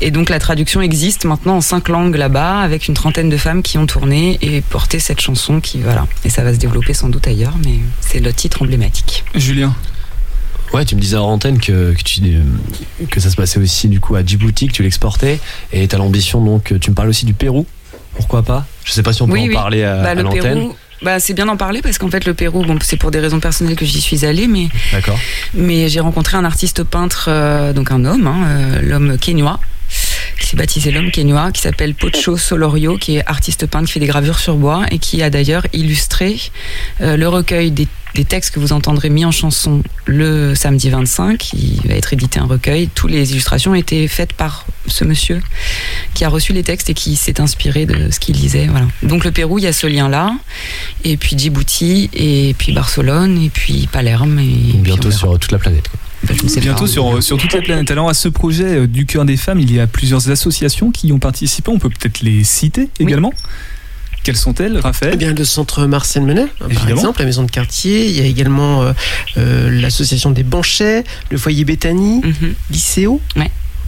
[0.00, 3.62] Et donc la traduction existe maintenant en cinq langues là-bas, avec une trentaine de femmes
[3.62, 6.06] qui ont tourné et porté cette chanson qui, voilà.
[6.24, 9.24] Et ça va se développer sans doute ailleurs, mais c'est le titre emblématique.
[9.34, 9.74] Julien
[10.74, 12.20] Ouais, tu me disais en antenne que, que, tu,
[13.08, 15.38] que ça se passait aussi du coup à Djibouti, que tu l'exportais,
[15.72, 17.64] et tu as l'ambition donc, tu me parles aussi du Pérou,
[18.16, 18.66] pourquoi pas?
[18.84, 20.70] Je sais pas si on peut en parler à, bah, l'antenne.
[21.02, 23.38] Bah, c'est bien d'en parler parce qu'en fait le Pérou, bon, c'est pour des raisons
[23.38, 24.68] personnelles que j'y suis allée, mais
[25.52, 29.60] mais j'ai rencontré un artiste peintre, euh, donc un homme, hein, euh, l'homme kenyois,
[30.38, 34.00] qui s'est baptisé l'homme kenyois, qui s'appelle Pocho Solorio, qui est artiste peintre, qui fait
[34.00, 36.40] des gravures sur bois et qui a d'ailleurs illustré
[37.00, 37.88] euh, le recueil des
[38.22, 41.52] textes que vous entendrez mis en chanson le samedi 25.
[41.54, 42.88] Il va être édité un recueil.
[42.94, 45.42] Toutes les illustrations ont été faites par ce monsieur
[46.14, 48.66] qui a reçu les textes et qui s'est inspiré de ce qu'il lisait.
[48.66, 48.86] Voilà.
[49.02, 50.32] Donc le Pérou, il y a ce lien-là.
[51.02, 54.38] Et puis Djibouti, et puis Barcelone, et puis Palerme.
[54.38, 55.90] Et bientôt sur toute la planète.
[56.60, 57.90] Bientôt sur, sur toute la planète.
[57.90, 61.08] Alors à ce projet euh, du cœur des femmes, il y a plusieurs associations qui
[61.08, 61.70] y ont participé.
[61.70, 63.32] On peut peut-être les citer également.
[64.22, 68.06] Quelles sont-elles, Raphaël eh bien, Le centre Marcel Menet, par exemple, la maison de quartier.
[68.06, 68.92] Il y a également euh,
[69.36, 72.54] euh, l'association des Banchets, le foyer Béthanie, mhm.
[72.70, 73.20] Lycéo.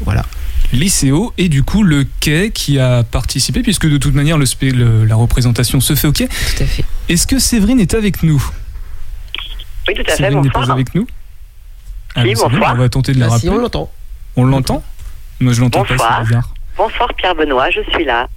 [0.04, 0.26] Voilà.
[0.72, 5.14] Lycéo et du coup le quai qui a participé puisque de toute manière le, la
[5.14, 6.26] représentation se fait au quai.
[6.28, 6.85] Tout à fait.
[7.09, 8.44] Est-ce que Séverine est avec nous?
[9.88, 10.16] Oui, tout à fait.
[10.16, 11.06] Séverine n'est pas avec nous?
[12.16, 12.74] Oui, bonsoir.
[12.74, 13.50] on va tenter de la rappeler.
[13.50, 13.90] on l'entend.
[14.37, 14.83] On l'entend
[15.40, 16.50] Moi je l'entends pas, c'est bizarre.
[16.76, 18.29] Bonsoir Pierre Benoît, je suis là.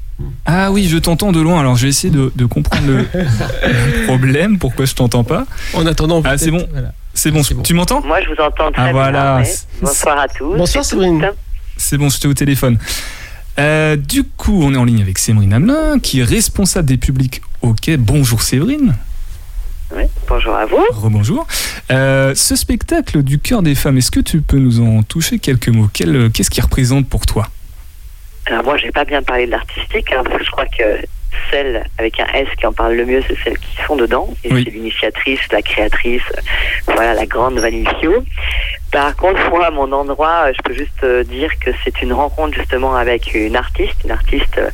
[0.46, 1.60] Ah oui, je t'entends de loin.
[1.60, 5.46] Alors je vais essayer de, comprendre le, problème, pourquoi je t'entends pas.
[5.74, 6.68] En attendant, ah c'est bon.
[7.13, 7.42] C'est bon.
[7.63, 9.42] Tu m'entends Moi, je vous entends très ah, voilà.
[9.42, 9.52] bien.
[9.82, 10.56] Bonsoir à tous.
[10.56, 11.32] Bonsoir Séverine.
[11.76, 12.78] C'est bon, j'étais au téléphone.
[13.58, 17.42] Euh, du coup, on est en ligne avec Séverine Hamelin, qui est responsable des publics
[17.62, 17.89] OK.
[17.98, 18.96] Bonjour Séverine.
[19.91, 20.86] Oui, bonjour à vous.
[20.91, 21.47] Rebonjour.
[21.91, 25.69] Euh, ce spectacle du cœur des femmes, est-ce que tu peux nous en toucher quelques
[25.69, 25.88] mots?
[25.93, 27.47] Qu'est-ce qu'il représente pour toi?
[28.45, 30.84] Alors moi, j'ai pas bien parlé de l'artistique, hein, parce que je crois que
[31.52, 34.34] celle avec un S qui en parle le mieux, c'est celles qui sont dedans.
[34.43, 36.23] Et c'est l'initiatrice, la créatrice,
[36.86, 38.23] voilà, la grande Vanifio.
[38.91, 42.56] Par contre, moi, à mon endroit, je peux juste euh, dire que c'est une rencontre
[42.56, 44.69] justement avec une artiste, une artiste euh,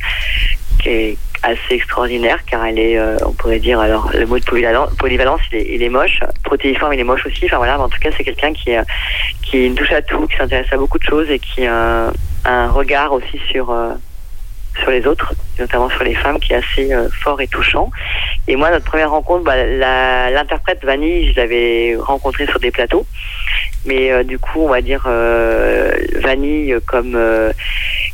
[0.82, 4.44] qui est assez extraordinaire car elle est, euh, on pourrait dire, alors le mot de
[4.44, 7.44] polyvalence, il, est, est moche, protéiforme, il est moche aussi.
[7.46, 8.70] Enfin voilà, en tout cas, c'est quelqu'un qui,
[9.42, 12.12] qui touche à tout, qui s'intéresse à beaucoup de choses et qui a
[12.44, 13.74] un regard aussi sur
[14.80, 17.90] sur les autres, notamment sur les femmes, qui est assez euh, fort et touchant.
[18.48, 19.56] Et moi, notre première rencontre, bah,
[20.30, 23.06] l'interprète Vanille, je l'avais rencontrée sur des plateaux.
[23.84, 27.18] Mais euh, du coup, on va dire euh, Vanille comme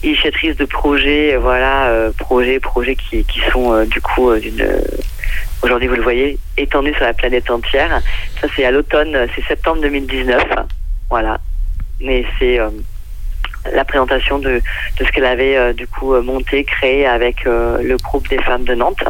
[0.03, 4.67] initiatrice de projets, voilà, projets, projets qui, sont du coup d'une
[5.63, 8.03] aujourd'hui vous le voyez, étendus sur la planète entière.
[8.41, 10.43] Ça c'est à l'automne, c'est septembre 2019.
[11.09, 11.39] Voilà.
[12.01, 12.59] Mais c'est
[13.71, 14.61] la présentation de,
[14.99, 18.65] ce qu'elle avait euh, du coup euh, monté, créé avec euh, le groupe des femmes
[18.65, 19.05] de Nantes.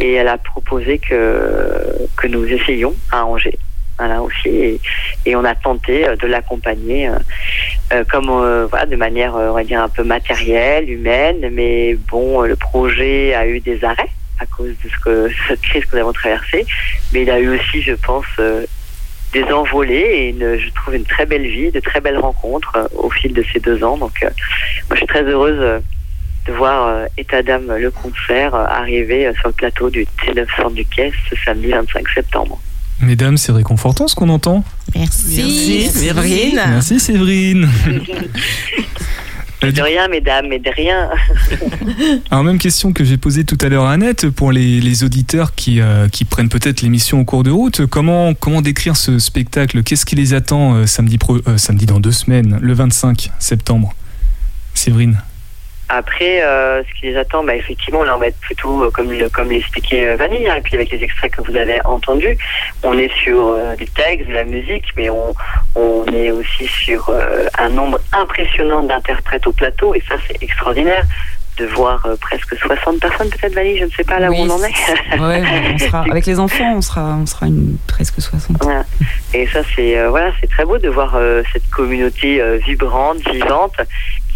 [0.00, 3.58] Et elle a proposé que, que nous essayions à Angers.
[4.00, 4.80] Voilà aussi
[5.26, 7.10] et, on a tenté de l'accompagner
[8.10, 8.30] comme
[8.70, 13.46] voilà de manière on va dire un peu matérielle, humaine, mais bon le projet a
[13.46, 16.64] eu des arrêts à cause de ce que cette crise que nous avons traversée,
[17.12, 18.24] mais il a eu aussi je pense
[19.32, 23.10] des envolées et je trouve une très belle vie, de très belles rencontres euh, au
[23.10, 23.96] fil de ces deux ans.
[23.96, 24.30] Donc, euh,
[24.88, 25.80] moi, je suis très heureuse euh,
[26.46, 31.36] de voir État d'âme le concert arriver sur le plateau du T900 du Quai ce
[31.44, 32.58] samedi 25 septembre.
[33.02, 34.64] Mesdames, c'est réconfortant ce qu'on entend.
[34.94, 36.54] Merci, Merci Séverine.
[36.54, 37.68] Merci Séverine.
[39.62, 41.10] De rien, mesdames, mais de rien.
[42.30, 45.82] Alors, même question que j'ai posée tout à l'heure à Annette, pour les, auditeurs qui,
[45.82, 49.82] euh, qui prennent peut-être l'émission au cours de route, comment, comment décrire ce spectacle?
[49.82, 53.94] Qu'est-ce qui les attend euh, samedi, pro, euh, samedi dans deux semaines, le 25 septembre?
[54.72, 55.20] Séverine
[55.92, 59.12] Après, euh, ce qui les attend, bah, effectivement, là, on va être plutôt, euh, comme,
[59.30, 62.38] comme l'expliquait euh, Vanille, hein, et puis avec les extraits que vous avez entendus,
[62.84, 65.34] on est sur des textes, de la musique, mais on,
[65.74, 67.12] on est aussi sur
[67.58, 71.04] un nombre impressionnant d'interprètes au plateau, et ça, c'est extraordinaire
[71.58, 74.62] de voir presque 60 personnes, peut-être, Vanille, je ne sais pas là où on en
[74.62, 75.18] est.
[75.18, 75.42] ouais,
[75.74, 78.62] on sera, avec les enfants, on sera, on sera une, presque 60.
[79.34, 81.18] Et ça, c'est voilà, c'est très beau de voir
[81.52, 83.74] cette communauté vibrante, vivante,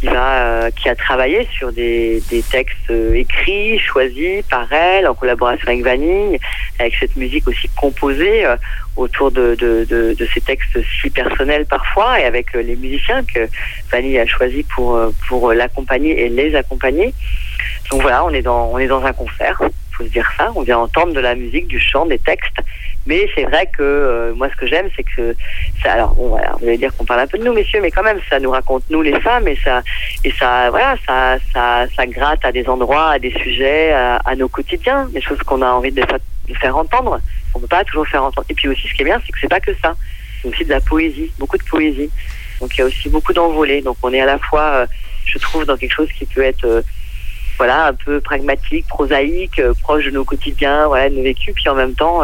[0.08, 5.82] euh, qui a travaillé sur des, textes euh, écrits, choisis par elle, en collaboration avec
[5.82, 6.38] Vanille,
[6.78, 8.56] avec cette musique aussi composée euh,
[8.96, 9.56] autour de,
[10.34, 13.48] ces textes si personnels parfois, et avec les musiciens que
[13.90, 17.14] Vanille a choisi pour, pour l'accompagner et les accompagner.
[17.90, 19.60] Donc voilà, on est dans, on est dans un concert,
[19.92, 20.52] faut se dire ça.
[20.54, 22.58] On vient entendre de la musique, du chant, des textes.
[23.06, 25.36] Mais c'est vrai que euh, moi, ce que j'aime, c'est que
[25.82, 25.92] ça.
[25.92, 28.02] Alors, bon, voilà, vous allez dire qu'on parle un peu de nous, messieurs, mais quand
[28.02, 29.82] même, ça nous raconte nous les femmes et ça,
[30.24, 34.48] et ça, voilà, ça, ça, ça gratte à des endroits, à des sujets, à, nos
[34.48, 36.02] quotidiens, des choses qu'on a envie de,
[36.48, 37.20] de faire entendre.
[37.54, 38.46] On peut pas toujours faire entendre.
[38.48, 39.94] Et puis aussi, ce qui est bien, c'est que c'est pas que ça.
[40.40, 42.10] C'est aussi de la poésie, beaucoup de poésie.
[42.60, 43.82] Donc il y a aussi beaucoup d'envolées.
[43.82, 44.86] Donc on est à la fois, euh,
[45.26, 46.82] je trouve, dans quelque chose qui peut être euh,
[47.58, 51.74] voilà, un peu pragmatique, prosaïque, proche de nos quotidiens, voilà, de nos vécus, puis en
[51.74, 52.22] même temps,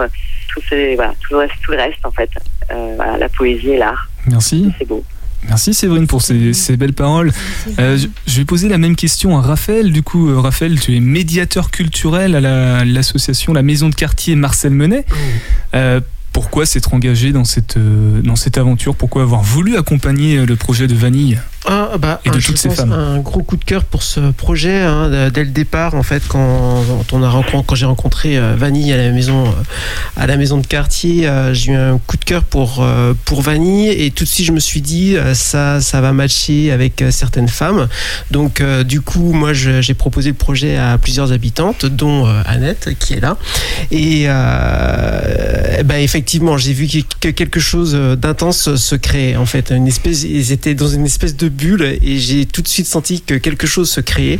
[0.53, 0.61] tout,
[0.97, 2.31] voilà, tout, le reste, tout le reste, en fait.
[2.71, 4.09] Euh, voilà, la poésie et l'art.
[4.27, 4.73] Merci.
[4.79, 5.05] C'est beau.
[5.49, 7.33] Merci Séverine pour ces, ces belles paroles.
[7.79, 9.93] Euh, je, vais poser la même question à Raphaël.
[9.93, 14.73] Du coup, euh, Raphaël, tu es médiateur culturel à l'association la, Maison de quartier Marcel
[14.73, 15.05] Menet.
[15.75, 16.01] Euh,
[16.33, 18.95] pourquoi s'être engagé dans cette, dans cette aventure?
[18.95, 21.41] Pourquoi avoir voulu accompagner le projet de Vanille?
[21.67, 22.93] Ah, bah, et de toutes ces femmes.
[22.93, 26.83] Un gros coup de cœur pour ce projet hein, dès le départ en fait quand,
[27.13, 29.51] on a quand j'ai rencontré euh, Vanille à la maison euh,
[30.17, 32.87] à la maison de quartier euh, j'ai eu un coup de cœur pour
[33.27, 37.05] pour Vanille et tout de suite je me suis dit ça ça va matcher avec
[37.11, 37.89] certaines femmes.
[38.31, 43.21] Donc du coup moi j'ai proposé le projet à plusieurs habitantes dont Annette qui est
[43.21, 43.37] là.
[43.91, 44.27] Et
[45.85, 46.89] ben, effectivement j'ai vu
[47.21, 49.71] que quelque chose d'intense se créait en fait.
[49.71, 53.21] Une espèce ils étaient dans une espèce de bulle et j'ai tout de suite senti
[53.21, 54.39] que quelque chose se créait.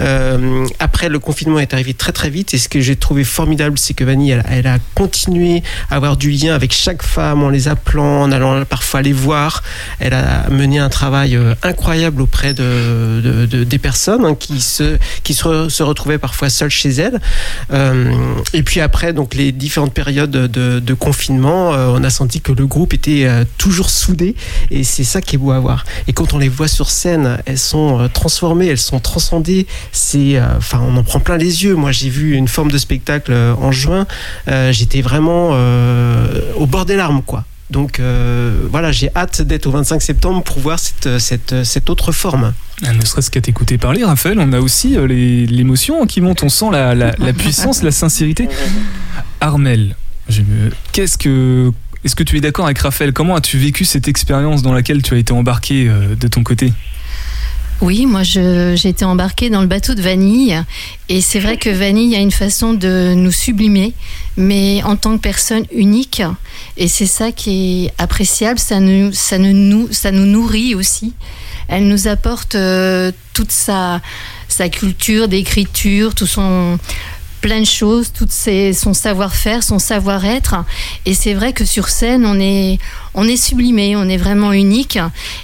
[0.00, 3.78] Euh, après, le confinement est arrivé très très vite et ce que j'ai trouvé formidable,
[3.78, 7.68] c'est que Vanille, elle, a continué à avoir du lien avec chaque femme en les
[7.68, 9.62] appelant, en allant parfois les voir.
[9.98, 15.34] Elle a mené un travail euh, incroyable auprès de, des personnes hein, qui, se, qui
[15.34, 17.20] se, retrouvaient parfois seules chez elles.
[17.72, 18.12] Euh,
[18.52, 22.66] et puis après, donc les différentes périodes de, de confinement, on a senti que le
[22.66, 24.34] groupe était toujours soudé
[24.70, 25.84] et c'est ça qui est beau à voir.
[26.06, 29.66] Et quand on les voit sur scène, elles sont euh, transformées, elles sont transcendées.
[29.92, 31.74] C'est, euh, enfin, on en prend plein les yeux.
[31.74, 34.06] Moi, j'ai vu une forme de spectacle euh, en juin.
[34.70, 35.50] J'étais vraiment
[36.56, 37.44] au bord des larmes, quoi.
[37.70, 38.00] Donc
[38.70, 42.52] voilà, j'ai hâte d'être au 25 septembre pour voir cette, cette, cette autre forme.
[42.84, 46.70] Ah, ne serait-ce qu'à t'écouter parler, Raphaël, on a aussi l'émotion qui monte, on sent
[46.72, 48.48] la, la, la puissance, la sincérité.
[49.40, 49.96] Armel,
[50.92, 51.72] qu'est-ce que
[52.04, 53.12] est-ce que tu es d'accord avec Raphaël?
[53.12, 56.72] Comment as-tu vécu cette expérience dans laquelle tu as été embarqué euh, de ton côté?
[57.80, 60.62] Oui, moi j'ai été embarquée dans le bateau de Vanille.
[61.08, 63.92] Et c'est vrai que Vanille a une façon de nous sublimer,
[64.36, 66.22] mais en tant que personne unique.
[66.76, 71.12] Et c'est ça qui est appréciable, ça nous, ça nous, ça nous nourrit aussi.
[71.66, 74.00] Elle nous apporte euh, toute sa,
[74.46, 76.78] sa culture d'écriture, tout son,
[77.42, 80.54] plein de choses, tout son savoir-faire, son savoir-être.
[81.04, 82.78] Et c'est vrai que sur scène, on est,
[83.12, 84.98] on est sublimé, on est vraiment unique.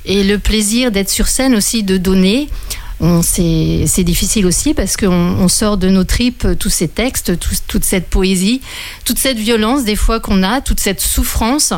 [0.06, 2.48] Et le plaisir d'être sur scène aussi, de donner,
[3.22, 7.32] c'est difficile aussi parce qu'on on sort de nos tripes tous ces textes,
[7.68, 8.60] toute cette poésie,
[9.04, 11.72] toute cette violence des fois qu'on a, toute cette souffrance.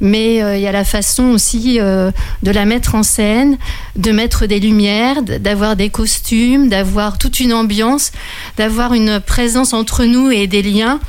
[0.00, 2.10] Mais euh, il y a la façon aussi euh,
[2.42, 3.58] de la mettre en scène,
[3.96, 8.12] de mettre des lumières, d'avoir des costumes, d'avoir toute une ambiance,
[8.56, 11.00] d'avoir une présence entre nous et des liens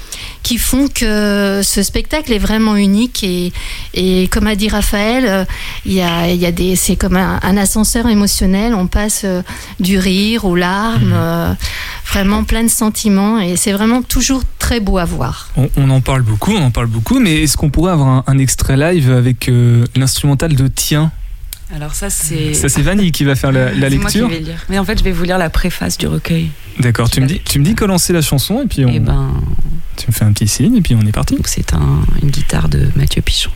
[0.43, 3.23] qui font que ce spectacle est vraiment unique.
[3.23, 3.51] Et,
[3.93, 5.45] et comme a dit Raphaël, euh,
[5.85, 8.73] il y a, y a des, c'est comme un, un, ascenseur émotionnel.
[8.73, 9.25] On passe
[9.79, 11.13] du rire aux larmes, mhm.
[11.13, 11.53] euh,
[12.11, 15.49] vraiment plein de sentiments et c'est vraiment toujours très beau à voir.
[15.55, 18.77] On, en parle beaucoup, on en parle beaucoup, mais est-ce qu'on pourrait avoir un, extrait
[18.77, 21.11] live avec euh, l'instrumental de Tiens
[21.75, 23.99] alors ça c'est ça c'est Vanille qui va faire la, lecture.
[24.27, 24.65] Moi qui vais lire.
[24.69, 26.49] Mais en fait je vais vous lire la préface du recueil.
[26.79, 27.09] D'accord.
[27.09, 28.89] Tu me dis tu me dis comment lancer la chanson et puis on.
[28.89, 29.33] Eh ben...
[29.97, 31.37] Tu me fais un petit signe et puis on est parti.
[31.45, 33.51] C'est un, une guitare de Mathieu Pichon.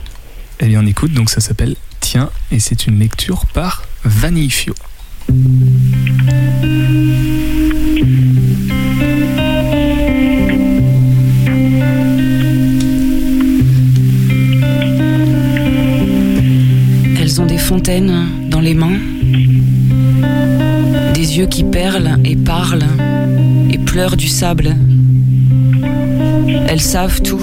[0.59, 4.73] Eh bien on écoute donc ça s'appelle Tiens et c'est une lecture par Vanille Fio.
[17.19, 18.99] Elles ont des fontaines dans les mains,
[21.13, 22.83] des yeux qui perlent et parlent
[23.71, 24.75] et pleurent du sable.
[26.67, 27.41] Elles savent tout.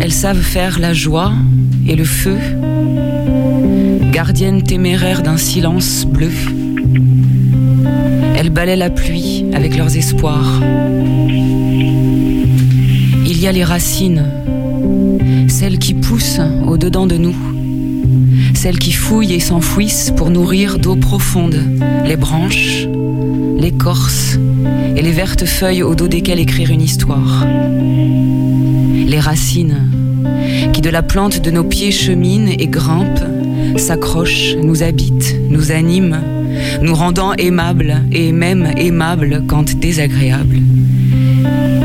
[0.00, 1.32] Elles savent faire la joie
[1.88, 2.36] et le feu,
[4.14, 6.30] gardiennes téméraires d'un silence bleu.
[8.36, 10.62] Elles balaient la pluie avec leurs espoirs.
[13.26, 14.24] Il y a les racines,
[15.48, 17.34] celles qui poussent au-dedans de nous,
[18.54, 21.60] celles qui fouillent et s'enfouissent pour nourrir d'eau profonde
[22.06, 22.86] les branches,
[23.58, 24.38] l'écorce
[24.96, 27.44] et les vertes feuilles au dos desquelles écrire une histoire.
[29.08, 29.90] Les racines
[30.72, 33.33] qui de la plante de nos pieds cheminent et grimpent,
[33.76, 36.20] s'accrochent, nous habitent, nous animent,
[36.82, 40.60] nous rendant aimables et même aimables quand désagréables.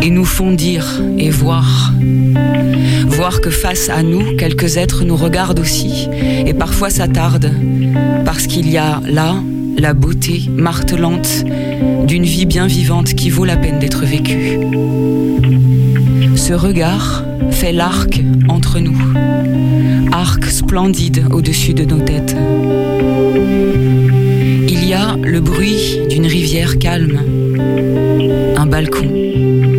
[0.01, 1.93] Et nous font dire et voir.
[3.07, 6.07] Voir que face à nous, quelques êtres nous regardent aussi
[6.45, 7.51] et parfois s'attardent
[8.23, 9.35] parce qu'il y a là
[9.77, 11.43] la beauté martelante
[12.05, 14.59] d'une vie bien vivante qui vaut la peine d'être vécue.
[16.49, 18.97] Ce regard fait l'arc entre nous,
[20.11, 22.35] arc splendide au-dessus de nos têtes.
[24.67, 27.19] Il y a le bruit d'une rivière calme,
[28.57, 29.11] un balcon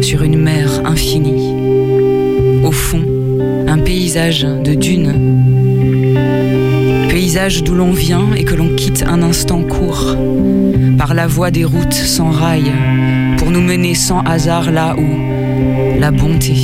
[0.00, 2.62] sur une mer infinie.
[2.62, 3.02] Au fond,
[3.66, 5.42] un paysage de dunes.
[7.08, 10.14] Paysage d'où l'on vient et que l'on quitte un instant court,
[10.96, 12.70] par la voie des routes sans rail,
[13.38, 15.39] pour nous mener sans hasard là où
[15.98, 16.54] la bonté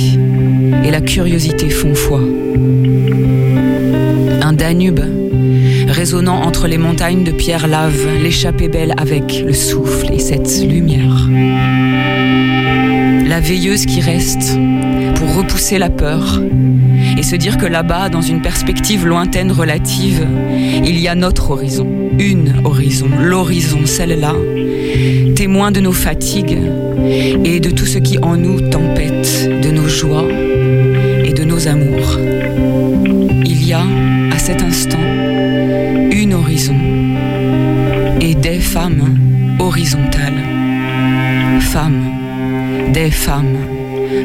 [0.83, 2.21] et la curiosité font foi.
[4.41, 5.01] Un Danube
[5.87, 11.27] résonnant entre les montagnes de pierre lave, l'échappée belle avec le souffle et cette lumière.
[13.27, 14.57] La veilleuse qui reste
[15.15, 16.41] pour repousser la peur
[17.17, 20.25] et se dire que là-bas, dans une perspective lointaine relative,
[20.85, 21.87] il y a notre horizon,
[22.19, 24.33] une horizon, l'horizon, celle-là,
[25.35, 26.57] témoin de nos fatigues
[27.43, 30.27] et de tout ce qui en nous tempête, de nos joies
[31.25, 32.17] et de nos amours.
[33.45, 33.83] Il y a,
[34.31, 35.03] à cet instant,
[36.11, 36.77] une horizon
[38.21, 39.19] et des femmes
[39.59, 40.43] horizontales.
[41.59, 42.16] Femmes,
[42.93, 43.57] des femmes,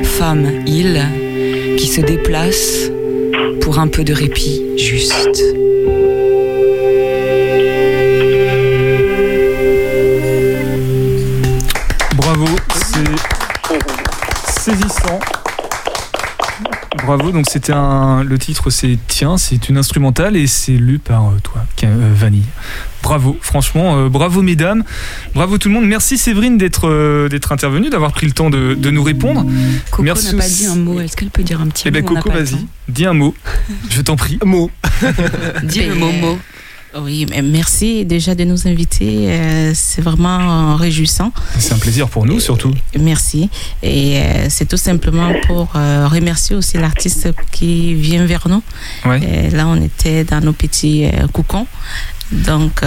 [0.03, 1.03] femmes, îles,
[1.77, 2.91] qui se déplacent
[3.61, 5.43] pour un peu de répit juste.
[12.17, 15.21] Bravo, c'est saisissant.
[17.05, 18.23] Bravo, donc c'était un.
[18.23, 22.45] Le titre c'est Tiens, c'est une instrumentale et c'est lu par euh, toi, euh, Vanille.
[23.03, 24.85] Bravo, franchement, euh, bravo mesdames,
[25.35, 25.87] bravo tout le monde.
[25.87, 29.45] Merci Séverine d'être d'être intervenue, d'avoir pris le temps de, nous répondre.
[29.91, 31.99] Coco n'a pas dit un mot, est-ce qu'elle peut dire un petit eh mot?
[31.99, 33.35] Eh bien Coco, vas-y, dis un mot,
[33.91, 34.39] je t'en prie.
[34.45, 34.71] Mot.
[35.65, 36.39] dis le mot mot.
[37.01, 39.31] Oui, merci déjà de nous inviter.
[39.31, 41.33] Euh, c'est vraiment réjouissant.
[41.59, 42.73] C'est un plaisir pour nous surtout.
[42.99, 43.49] Merci.
[43.83, 48.63] Et euh, c'est tout simplement pour euh, remercier aussi l'artiste qui vient vers nous.
[49.05, 51.67] là, on était dans nos petits cocons.
[52.33, 52.81] Donc,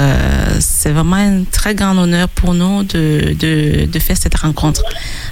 [0.59, 4.81] c'est vraiment un très grand honneur pour nous de, de, de faire cette rencontre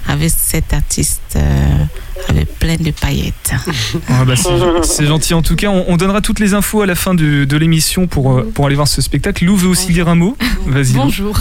[0.08, 1.38] avec cet artiste
[2.28, 3.54] avec plein de paillettes.
[4.10, 4.34] Ah bah,
[4.84, 5.70] c'est gentil en tout cas.
[5.70, 8.76] On, donnera toutes les infos à la fin de, de l'émission pour, euh, pour aller
[8.76, 9.46] voir ce spectacle.
[9.46, 10.38] Lou veut aussi dire un mot.
[10.66, 10.94] Vas-y.
[10.94, 11.38] Bonjour.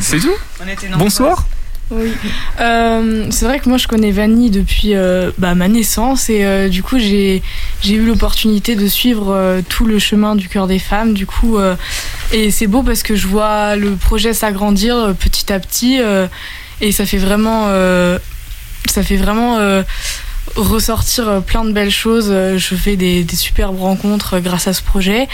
[0.00, 0.32] C'est tout
[0.98, 1.46] Bonsoir.
[1.90, 2.12] Oui.
[2.60, 6.82] Euh, c'est vrai que moi je connais Vanny depuis euh, bah, ma naissance et du
[6.82, 7.42] coup j'ai
[7.86, 11.14] eu l'opportunité de suivre tout le chemin du cœur des femmes.
[11.14, 11.58] Du coup,
[12.32, 15.98] et c'est beau parce que je vois le projet s'agrandir petit à petit
[16.80, 17.68] et ça fait vraiment
[18.90, 19.82] ça fait vraiment euh,
[20.56, 22.28] ressortir euh, plein de belles choses.
[22.30, 25.28] Euh, je fais des, superbes rencontres grâce à ce projet.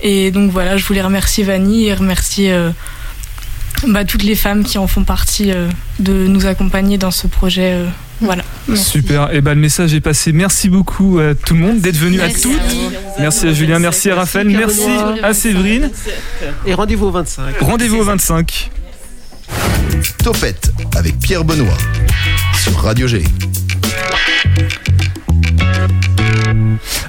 [0.00, 2.54] Et donc voilà, je voulais remercier Vanny et remercier
[3.88, 5.52] bah, toutes les femmes qui en font partie
[5.98, 7.78] de nous accompagner dans ce projet.
[8.20, 8.42] voilà.
[8.74, 9.32] Super.
[9.32, 10.32] Et eh ben le message est passé.
[10.32, 12.60] Merci beaucoup à tout le monde d'être venu à toutes.
[13.18, 14.88] merci à Julien, merci à Raphaël, merci
[15.22, 15.90] à Séverine.
[16.66, 17.58] Et rendez-vous au 25.
[17.60, 18.70] Rendez-vous au 25.
[20.22, 21.76] Topette avec Pierre Benoît
[22.62, 23.22] sur Radio G.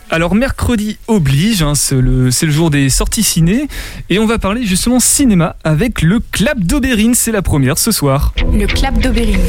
[0.10, 3.68] Alors mercredi oblige, hein, c'est le, jour des sorties ciné
[4.10, 8.34] et on va parler justement cinéma avec le Clap d'Aubérine, c'est la première ce soir.
[8.52, 9.40] Le Clap d'Aubérine.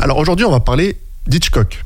[0.00, 1.84] Alors aujourd'hui on va parler d'Hitchcock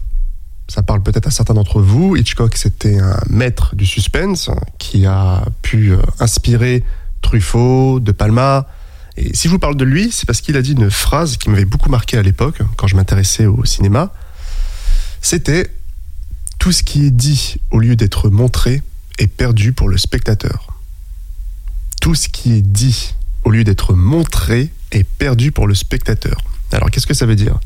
[0.69, 2.17] ça parle peut-être à certains d'entre vous.
[2.17, 6.85] Hitchcock, c'était un maître du suspense qui a pu euh, inspirer
[7.23, 8.67] Truffaut, De Palma.
[9.17, 11.49] Et si je vous parle de lui, c'est parce qu'il a dit une phrase qui
[11.49, 14.13] m'avait beaucoup marqué à l'époque, quand je m'intéressais au cinéma.
[15.23, 15.71] C'était
[16.59, 18.83] Tout ce qui est dit au lieu d'être montré
[19.19, 20.69] est perdu pour le spectateur.
[22.01, 23.14] Tout ce qui est dit
[23.45, 26.43] au lieu d'être montré est perdu pour le spectateur.
[26.73, 27.59] Alors qu'est-ce que ça veut dire?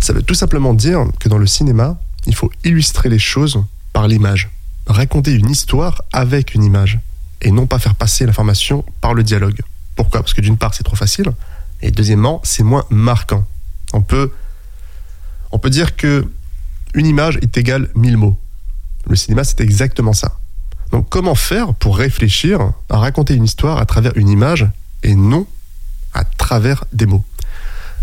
[0.00, 3.62] Ça veut tout simplement dire que dans le cinéma, il faut illustrer les choses
[3.92, 4.50] par l'image.
[4.86, 6.98] Raconter une histoire avec une image
[7.42, 9.60] et non pas faire passer l'information par le dialogue.
[9.96, 10.20] Pourquoi?
[10.20, 11.32] Parce que d'une part, c'est trop facile
[11.84, 13.46] et deuxièmement, c'est moins marquant.
[13.92, 14.30] On peut,
[15.66, 16.26] dire que
[16.94, 18.38] une image est égale mille mots.
[19.06, 20.38] Le cinéma, c'est exactement ça.
[20.92, 24.66] Donc comment faire pour réfléchir à raconter une histoire à travers une image
[25.02, 25.46] et non
[26.14, 27.24] à travers des mots?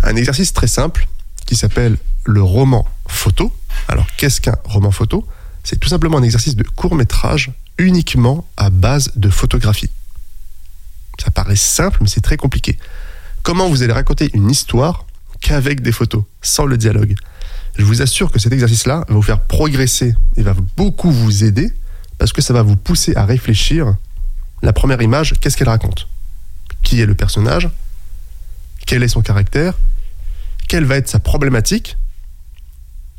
[0.03, 1.07] Un exercice très simple
[1.45, 3.55] qui s'appelle le roman photo.
[3.87, 5.25] Alors qu'est-ce qu'un roman photo?
[5.63, 9.89] C'est tout simplement un exercice de court métrage uniquement à base de photographie.
[11.22, 12.80] Ça paraît simple, mais c'est très compliqué.
[13.43, 15.05] Comment vous allez raconter une histoire
[15.39, 17.13] qu'avec des photos, sans le dialogue?
[17.78, 21.72] Je vous assure que cet exercice-là va vous faire progresser et va beaucoup vous aider
[22.17, 23.93] parce que ça va vous pousser à réfléchir.
[24.63, 26.07] La première image, qu'est-ce qu'elle raconte?
[26.82, 27.69] Qui est le personnage?
[28.88, 29.76] Quel est son caractère?
[30.67, 31.97] Quelle va être sa problématique?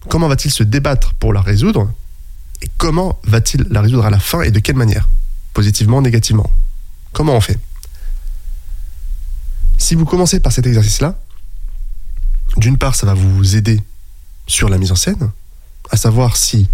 [0.08, 1.88] Comment va-t-il se débattre pour la résoudre?
[2.62, 5.08] Et comment va-t-il la résoudre à la fin et de quelle manière?
[5.54, 6.50] Positivement, négativement?
[7.12, 7.60] Comment on fait?
[9.82, 11.18] Si vous commencez par cet exercice-là,
[12.56, 13.80] d'une part, ça va vous aider
[14.46, 15.32] sur la mise en scène,
[15.90, 16.68] à savoir si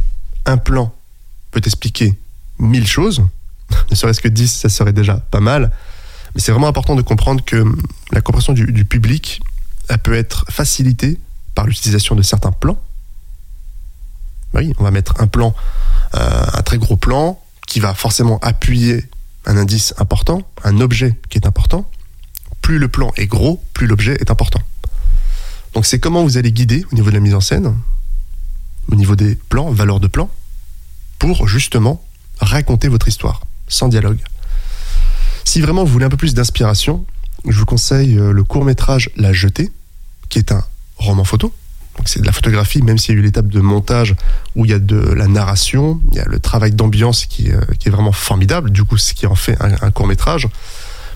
[0.45, 0.95] un plan
[1.51, 2.15] peut expliquer
[2.59, 3.25] mille choses,
[3.91, 5.73] ne serait-ce que 10, ça serait déjà pas mal.
[6.35, 7.65] Mais c'est vraiment important de comprendre que
[8.13, 9.41] la compréhension du, public
[9.89, 11.19] elle peut être facilitée
[11.55, 12.79] par l'utilisation de certains plans.
[14.53, 15.55] Oui, on va mettre un plan,
[16.15, 19.03] euh, un très gros plan, qui va forcément appuyer
[19.47, 21.91] un indice important, un objet qui est important.
[22.69, 24.61] Plus le plan est gros, plus l'objet est important.
[25.73, 27.75] Donc c'est comment vous allez guider au niveau de la mise en scène,
[28.93, 30.29] au niveau des plans, valeur de plan,
[31.19, 32.05] pour justement
[32.41, 34.19] raconter votre histoire, sans dialogue.
[35.45, 37.07] Si vraiment vous voulez un peu plus d'inspiration,
[37.49, 39.73] je vous conseille euh, le court métrage La Jetée,
[40.29, 40.63] qui est un
[40.99, 41.55] roman photo.
[42.05, 44.15] c'est de la photographie, même s'il y a eu l'étape de montage
[44.57, 47.63] où il y a de la narration, il y a le travail d'ambiance qui, euh,
[47.87, 50.49] est vraiment formidable, du coup ce qui en fait un, court métrage.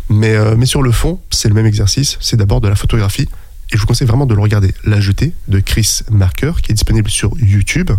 [0.09, 3.29] Mais, euh, mais sur le fond, c'est le même exercice, c'est d'abord de la photographie.
[3.71, 4.75] Et je vous conseille vraiment de le regarder.
[4.85, 7.91] La Jetée de Chris Marker, qui est disponible sur YouTube.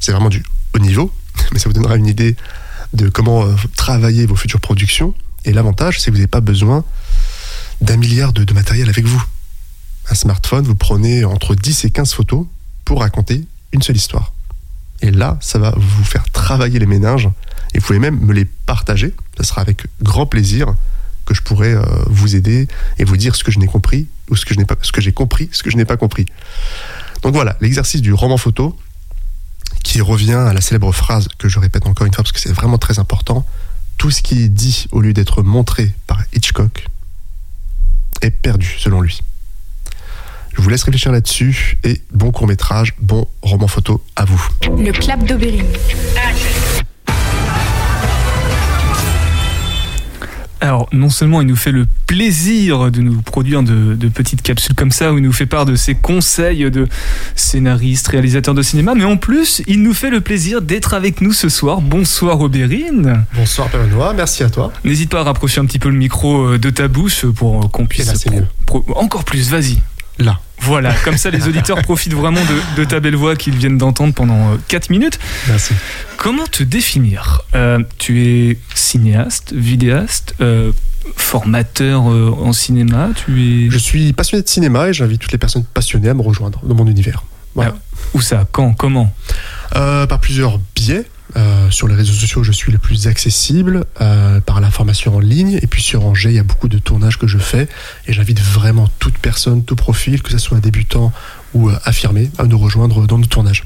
[0.00, 1.12] C'est vraiment du haut niveau,
[1.52, 2.36] mais ça vous donnera une idée
[2.92, 5.14] de comment euh, travailler vos futures productions.
[5.44, 6.84] Et l'avantage, c'est que vous n'avez pas besoin
[7.80, 9.22] d'un milliard de, matériel avec vous.
[10.10, 12.46] Un smartphone, vous prenez entre 10 et 15 photos
[12.84, 14.32] pour raconter une seule histoire.
[15.02, 17.28] Et là, ça va vous faire travailler les méninges.
[17.74, 19.14] Et vous pouvez même me les partager.
[19.36, 20.74] Ça sera avec grand plaisir
[21.26, 22.68] que je pourrai euh, vous aider
[22.98, 24.92] et vous dire ce que je n'ai compris ou ce que je n'ai pas, ce
[24.92, 26.26] que j'ai compris, ce que je n'ai pas compris.
[27.22, 28.76] Donc voilà, l'exercice du roman photo,
[29.82, 32.52] qui revient à la célèbre phrase que je répète encore une fois parce que c'est
[32.52, 33.46] vraiment très important.
[33.98, 36.86] Tout ce qui est dit au lieu d'être montré par Hitchcock
[38.20, 39.20] est perdu selon lui.
[40.54, 44.42] Je vous laisse réfléchir là-dessus et bon court métrage, bon roman photo à vous.
[44.62, 45.62] Le clap d'Aubéry.
[50.60, 54.90] Alors, non seulement il nous fait le plaisir de nous produire de, petites capsules comme
[54.90, 56.88] ça, où il nous fait part de ses conseils de
[57.34, 61.32] scénariste, réalisateur de cinéma, mais en plus, il nous fait le plaisir d'être avec nous
[61.32, 61.80] ce soir.
[61.80, 63.24] Bonsoir Aubérine.
[63.34, 64.72] Bonsoir Père merci à toi.
[64.84, 67.86] N'hésite pas à rapprocher un petit peu le micro euh, de ta bouche pour qu'on
[67.86, 68.10] puisse...
[68.94, 69.78] encore plus, vas-y.
[70.18, 70.40] Là.
[70.60, 72.40] Voilà, comme ça les auditeurs profitent vraiment
[72.76, 75.18] de, ta belle voix qu'ils viennent d'entendre pendant 4 euh, minutes.
[75.48, 75.74] Merci.
[76.16, 80.72] Comment te définir euh, Tu es cinéaste, vidéaste, euh,
[81.16, 83.70] formateur en cinéma tu es...
[83.70, 86.74] Je suis passionné de cinéma et j'invite toutes les personnes passionnées à me rejoindre dans
[86.74, 87.24] mon univers.
[87.54, 87.74] Voilà.
[88.12, 89.14] où ça Quand Comment?
[89.70, 91.06] Par plusieurs biais.
[91.34, 95.20] Euh, sur les réseaux sociaux, je suis le plus accessible euh, par la formation en
[95.20, 95.58] ligne.
[95.62, 97.68] Et puis sur Angers, il y a beaucoup de tournages que je fais.
[98.06, 101.12] Et j'invite vraiment toute personne, tout profil, que ce soit un débutant
[101.54, 103.64] ou euh, affirmé, à nous rejoindre dans nos tournages.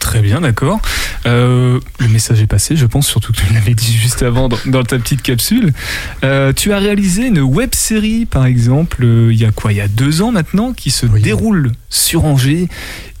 [0.00, 0.80] Très bien, d'accord.
[1.24, 1.80] le
[2.10, 5.22] message est passé, je pense, surtout que tu l'avais dit juste avant dans, ta petite
[5.22, 5.72] capsule.
[6.20, 9.72] tu as réalisé une web série, par exemple, il y a quoi?
[9.72, 12.68] Il y a deux ans maintenant, qui se déroule sur Angers.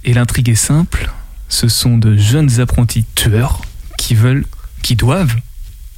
[0.04, 1.08] Et l'intrigue est simple
[1.48, 3.62] ce sont de jeunes apprentis tueurs
[3.96, 4.44] qui veulent,
[4.82, 5.34] qui doivent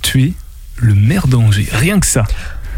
[0.03, 0.35] tuer
[0.77, 1.69] le maire d'Angers.
[1.73, 2.25] Rien que ça.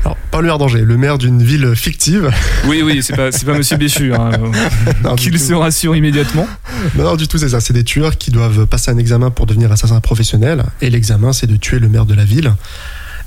[0.05, 2.31] Alors, pas le maire d'Angers, le maire d'une ville fictive.
[2.64, 4.31] Oui, oui, c'est pas, pas Monsieur Béchu, hein,
[5.16, 6.49] qu'il se rassure immédiatement.
[6.97, 7.61] Non, du tout, c'est ça.
[7.61, 10.64] C'est des tueurs qui doivent passer un examen pour devenir assassin professionnel.
[10.81, 12.55] Et l'examen, c'est de tuer le maire de la ville.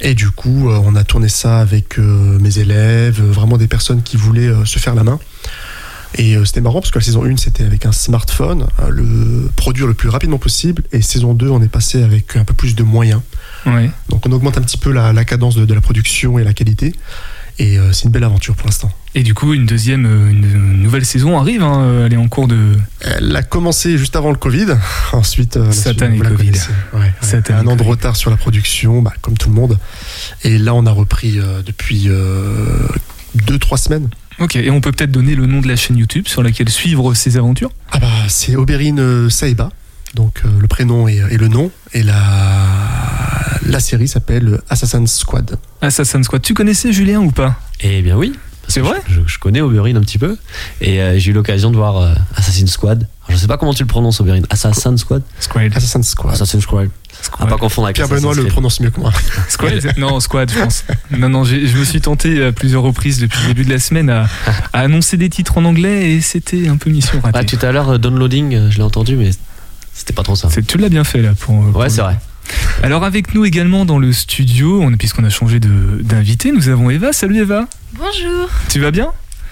[0.01, 4.01] Et du coup, euh, on a tourné ça avec euh, mes élèves, vraiment des personnes
[4.01, 5.19] qui voulaient euh, se faire la main.
[6.15, 9.93] Et c'était marrant parce que la saison 1, c'était avec un smartphone, le produire le
[9.93, 10.83] plus rapidement possible.
[10.91, 13.21] Et saison 2, on est passé avec un peu plus de moyens.
[14.09, 16.93] Donc on augmente un petit peu la, cadence de, la production et la qualité.
[17.59, 18.91] Et euh, c'est une belle aventure pour l'instant.
[19.13, 21.61] Et du coup, une deuxième, euh, une nouvelle saison arrive.
[21.61, 22.57] Hein, elle est en cours de.
[23.01, 24.75] Elle a commencé juste avant le Covid.
[25.13, 26.53] Ensuite, euh, Satan et Covid.
[26.93, 27.13] Ouais,
[27.49, 29.77] un an de retard sur la production, bah, comme tout le monde.
[30.43, 32.09] Et là, on a repris depuis
[33.35, 34.09] deux, trois semaines.
[34.39, 37.13] Ok, et on peut peut-être donner le nom de la chaîne YouTube sur laquelle suivre
[37.13, 37.71] ces aventures?
[37.91, 39.69] Ah bah, c'est Oberyn Saïba.
[40.15, 41.71] Donc le prénom et, et, le nom.
[41.93, 42.23] Et la,
[43.65, 45.57] la série s'appelle Assassin's Squad.
[45.81, 46.41] Assassin's Squad.
[46.41, 47.59] Tu connaissais Julien ou pas?
[47.81, 48.33] Eh bien oui.
[48.67, 49.01] C'est vrai?
[49.07, 50.37] je, connais Oberyn un petit peu.
[50.81, 53.07] Et euh, j'ai eu l'occasion de voir euh, Assassin's Squad.
[53.33, 54.43] Je sais pas comment tu le prononces, Oberyn.
[54.49, 55.71] Assassin's Squad Squad.
[55.75, 56.33] Assassin's Squad.
[56.33, 56.89] Assassin's Squad.
[57.39, 59.11] À pas confondre avec Pierre Benoît le prononce mieux que moi.
[59.49, 60.85] Squad Non, Squad, je pense.
[61.11, 64.09] Non, non, je me suis tenté à plusieurs reprises depuis le début de la semaine
[64.09, 64.27] à,
[64.73, 67.39] annoncer des titres en anglais et c'était un peu mission ratée.
[67.39, 69.31] Ah, tout à l'heure, Downloading, je l'ai entendu, mais
[69.93, 70.49] c'était pas trop ça.
[70.67, 71.33] Tu l'as bien fait là.
[71.39, 72.17] Pour, ouais, c'est vrai.
[72.81, 77.13] Alors avec nous également dans le studio, puisqu'on a changé d'invité, nous avons Eva.
[77.13, 77.67] Salut Eva.
[77.93, 78.49] Bonjour.
[78.69, 79.11] Tu vas bien?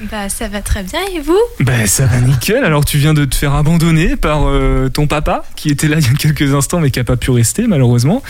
[0.10, 1.39] Bah ça va très bien et vous?
[1.60, 2.64] Bah ça va nickel.
[2.64, 6.06] Alors tu viens de te faire abandonner par euh, ton papa qui était là il
[6.06, 8.24] y a quelques instants mais qui n'a pas pu rester malheureusement.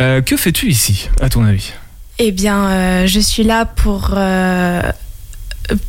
[0.00, 1.72] Euh, que fais-tu ici à ton avis?
[2.18, 4.14] Eh bien euh, je suis là pour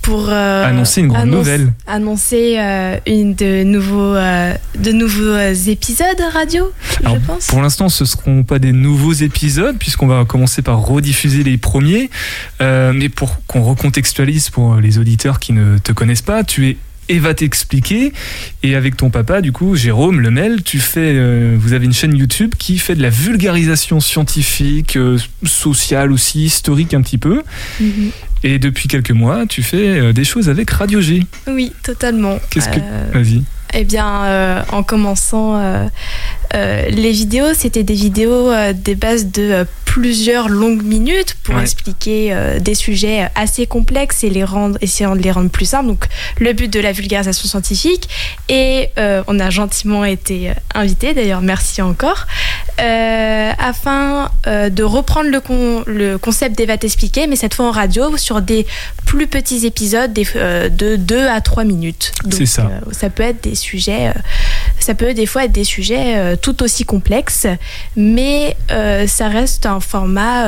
[0.01, 1.73] pour euh, annoncer une grande nouvelle.
[1.85, 6.71] Annoncer euh, une de nouveaux, euh, de nouveaux épisodes radio,
[7.03, 7.47] je pense.
[7.47, 11.57] Pour l'instant, ce ne seront pas des nouveaux épisodes, puisqu'on va commencer par rediffuser les
[11.57, 12.09] premiers.
[12.59, 16.77] mais pour qu'on recontextualise pour les auditeurs qui ne te connaissent pas, tu es
[17.09, 18.13] et va t'expliquer.
[18.63, 21.15] Et avec ton papa, du coup, Jérôme Lemel, tu fais,
[21.55, 24.97] vous avez une chaîne YouTube qui fait de la vulgarisation scientifique,
[25.43, 27.43] sociale aussi, historique un petit peu.
[27.79, 28.11] Mhm.
[28.43, 31.25] Et depuis quelques mois, tu fais euh, des choses avec Radio G.
[31.47, 32.39] Oui, totalement.
[32.49, 32.79] Qu'est-ce que.
[32.79, 33.43] Euh, Vas-y.
[33.73, 35.89] Eh bien, euh, en commençant
[36.53, 43.29] les vidéos, c'était des vidéos des bases de plusieurs longues minutes pour expliquer des sujets
[43.35, 45.87] assez complexes et les rendre, essayant de les rendre plus simples.
[45.87, 46.05] Donc,
[46.39, 48.07] le but de la vulgarisation scientifique.
[48.49, 52.27] Et on a gentiment été invité, d'ailleurs, merci encore,
[52.77, 55.41] afin de reprendre le,
[55.85, 58.65] le concept d'Eva t'expliquer, mais cette fois en radio, sur des
[59.05, 62.11] plus petits épisodes euh, de 2 à 3 minutes.
[62.29, 62.63] C'est ça.
[62.63, 64.19] Euh, ça peut être des sujets, euh,
[64.87, 67.45] ça peut des fois être des sujets tout aussi complexes,
[67.97, 70.47] mais ça reste un format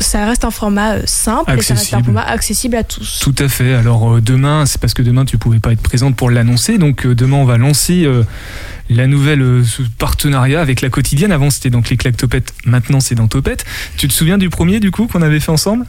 [0.00, 3.20] ça reste un format simple et ça reste un format accessible à tous.
[3.22, 3.74] Tout à fait.
[3.74, 7.36] Alors demain, c'est parce que demain tu pouvais pas être présente pour l'annoncer, donc demain
[7.36, 8.08] on va lancer
[8.88, 9.62] la nouvelle
[9.98, 11.30] partenariat avec la quotidienne.
[11.30, 13.64] Avant c'était dans les Topettes, maintenant c'est dans Topette.
[13.96, 15.86] Tu te souviens du premier du coup qu'on avait fait ensemble?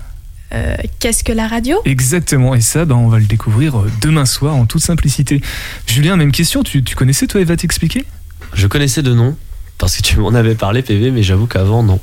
[0.53, 1.77] Euh, qu'est-ce que la radio?
[1.85, 5.41] Exactement, et ça, ben, on va le découvrir euh, demain soir en toute simplicité.
[5.87, 8.05] Julien, même question, tu, connaissais toi, Eva t'expliquer?
[8.53, 9.37] Je connaissais de nom,
[9.77, 11.99] parce que tu m'en avais parlé, PV, mais j'avoue qu'avant, non.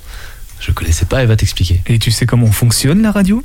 [0.60, 1.82] Je connaissais pas Eva t'expliquer.
[1.86, 3.44] Et tu sais comment fonctionne la radio?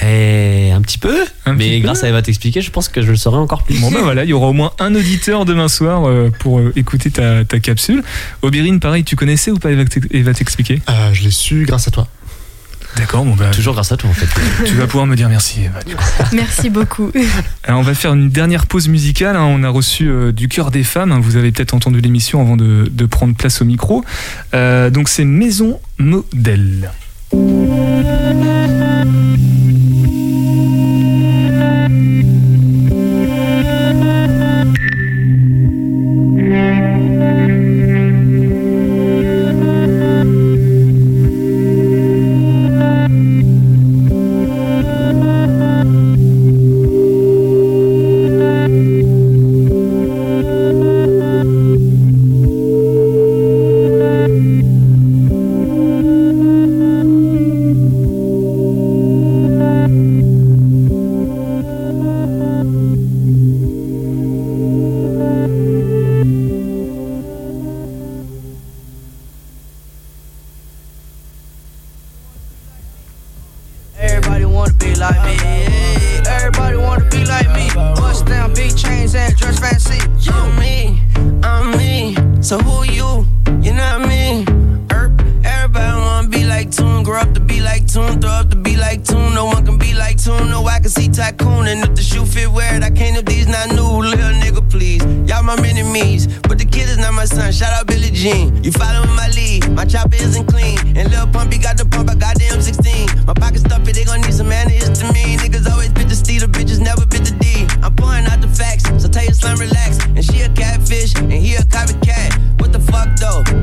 [0.00, 1.16] Eh, un petit peu,
[1.56, 3.80] mais grâce à Eva t'expliquer, je pense que je le saurai encore plus.
[3.80, 7.10] Bon ben voilà, il y aura au moins un auditeur demain soir euh, pour écouter
[7.10, 8.04] ta, capsule.
[8.42, 10.80] Obirine, pareil, tu connaissais ou pas Eva t'expliquer?
[11.12, 12.06] Je l'ai su grâce à toi.
[12.98, 14.26] D'accord, bon bah, toujours grâce à toi en fait.
[14.64, 15.60] tu vas pouvoir me dire merci.
[16.32, 17.12] merci beaucoup.
[17.62, 19.36] Alors on va faire une dernière pause musicale.
[19.36, 19.44] Hein.
[19.44, 21.12] On a reçu euh, du cœur des femmes.
[21.12, 21.20] Hein.
[21.22, 24.04] Vous avez peut-être entendu l'émission avant de, prendre place au micro.
[24.54, 26.90] Euh, donc c'est Maison Modèle.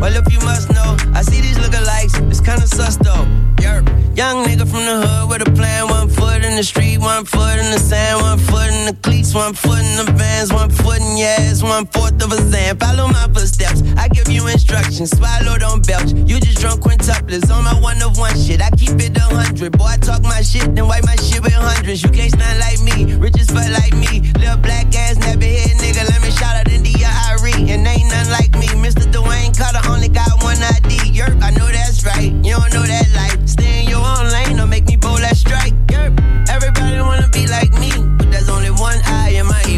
[0.06, 3.26] Well, if you must know, I see these lookalikes, it's kinda sus though.
[3.58, 3.90] Yerp.
[4.16, 7.58] Young nigga from the hood with a plan, one foot in the street, one foot
[7.58, 11.02] in the sand, one foot in the cleats, one foot in the vans, one foot
[11.02, 12.78] in your ass, one fourth of a zan.
[12.78, 16.14] Follow my footsteps, I give you instructions, swallow, don't belch.
[16.30, 18.62] You just drunk quintuplets on my one of one shit.
[18.62, 21.58] I keep it a hundred, boy, I talk my shit, then wipe my shit with
[21.58, 22.04] hundreds.
[22.04, 25.82] You can't stand like me, rich as fuck like me, little black ass, never hit
[25.82, 26.06] nigga.
[26.06, 29.15] Let me shout out India Irie, and ain't none like me, Mr.
[29.56, 31.14] Dwayne Carter only got one ID.
[31.16, 33.48] Yerp, I know that's right, you don't know that life.
[33.48, 35.74] Stay in your own lane, don't make me bowl that strike.
[35.88, 39.78] Yerp, everybody wanna be like me, but there's only one eye in my E,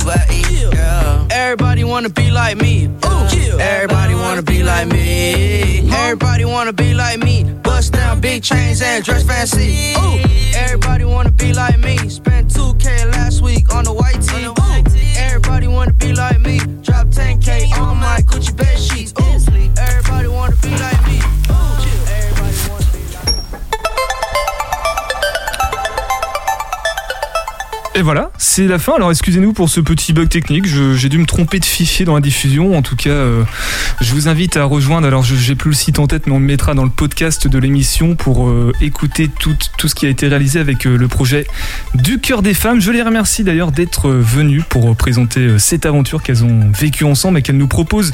[0.74, 1.28] yeah.
[1.30, 2.86] Everybody wanna be like me.
[2.86, 3.58] Ooh, yeah.
[3.60, 5.92] Everybody wanna be like me.
[5.92, 7.44] Everybody wanna be like me.
[7.44, 9.94] Bust down big chains and dress fancy.
[9.98, 10.20] Ooh,
[10.56, 11.98] everybody wanna be like me.
[12.10, 14.48] Spent 2K last week on the white tee.
[15.18, 16.60] Everybody wanna be like me.
[16.82, 19.14] Drop 10K on my Gucci bed sheets.
[19.20, 19.37] Ooh,
[27.98, 28.94] Et voilà, c'est la fin.
[28.94, 30.68] Alors excusez-nous pour ce petit bug technique.
[30.68, 32.78] J'ai dû me tromper de fichier dans la diffusion.
[32.78, 33.44] En tout cas, euh,
[34.02, 35.08] je vous invite à rejoindre.
[35.08, 37.58] Alors, j'ai plus le site en tête, mais on le mettra dans le podcast de
[37.58, 41.48] l'émission pour euh, écouter tout, tout, ce qui a été réalisé avec euh, le projet
[41.96, 42.80] du cœur des femmes.
[42.80, 47.42] Je les remercie d'ailleurs d'être venus pour présenter cette aventure qu'elles ont vécue ensemble et
[47.42, 48.14] qu'elles nous proposent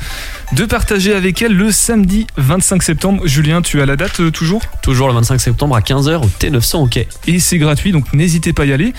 [0.54, 3.28] de partager avec elles le samedi 25 septembre.
[3.28, 4.62] Julien, tu as la date toujours?
[4.82, 7.06] Toujours le 25 septembre à 15h au T900 OK.
[7.28, 8.94] Et c'est gratuit, donc n'hésitez pas à y aller.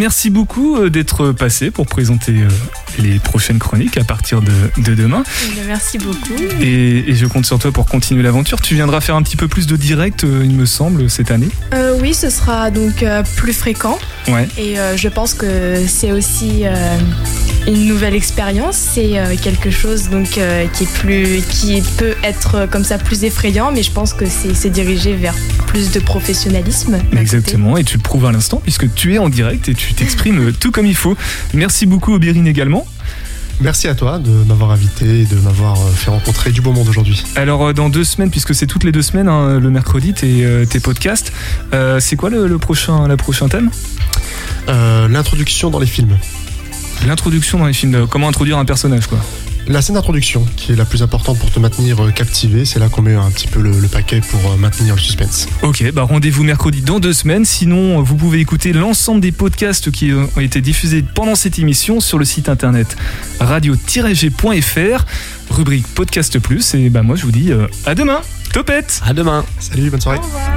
[0.00, 2.48] Merci beaucoup euh, d'être passé pour présenter euh,
[2.98, 5.22] les prochaines chroniques à partir de, demain.
[5.44, 6.40] Eh merci beaucoup.
[6.62, 8.62] Et, je compte sur toi pour continuer l'aventure.
[8.62, 11.50] Tu viendras faire un petit peu plus de direct, euh, il me semble, cette année.
[12.00, 13.04] oui, ce sera donc
[13.36, 13.98] plus fréquent.
[14.26, 14.48] Ouais.
[14.56, 16.64] Et je pense que c'est aussi
[17.66, 18.76] une nouvelle expérience.
[18.76, 20.38] C'est quelque chose donc
[20.72, 24.70] qui est plus, qui peut être comme ça plus effrayant, mais je pense que c'est
[24.70, 25.34] dirigé vers
[25.66, 26.98] plus de professionnalisme.
[27.16, 27.76] Exactement.
[27.76, 30.70] Et tu le prouves à l'instant puisque tu es en direct et tu t'exprimes tout
[30.70, 31.16] comme il faut.
[31.54, 32.86] Merci beaucoup Obérine également.
[33.60, 36.88] Merci à toi de m'avoir invité et de m'avoir euh, fait rencontrer du beau monde
[36.88, 37.22] aujourd'hui.
[37.36, 40.46] Alors euh, dans deux semaines, puisque c'est toutes les deux semaines, hein, le mercredi, tes,
[40.46, 41.30] euh, tes podcasts,
[42.00, 43.70] c'est quoi le, prochain, le prochain thème?
[44.66, 46.16] L'introduction dans les films.
[47.06, 49.18] L'introduction dans les films, comment introduire un personnage quoi?
[49.66, 52.88] La scène d'introduction, qui est la plus importante pour te maintenir euh, captivé, c'est là
[52.88, 55.48] qu'on met un petit peu le, paquet pour euh, maintenir le suspense.
[55.62, 57.44] Ok, bah rendez-vous mercredi dans deux semaines.
[57.44, 62.18] Sinon, vous pouvez écouter l'ensemble des podcasts qui ont été diffusés pendant cette émission sur
[62.18, 62.96] le site internet
[63.40, 65.04] radio-g.fr,
[65.50, 66.74] rubrique Podcast Plus.
[66.74, 68.20] Et bah moi, je vous dis euh, à demain.
[68.52, 70.18] Topette À demain Salut, bonne soirée.
[70.18, 70.50] Au revoir.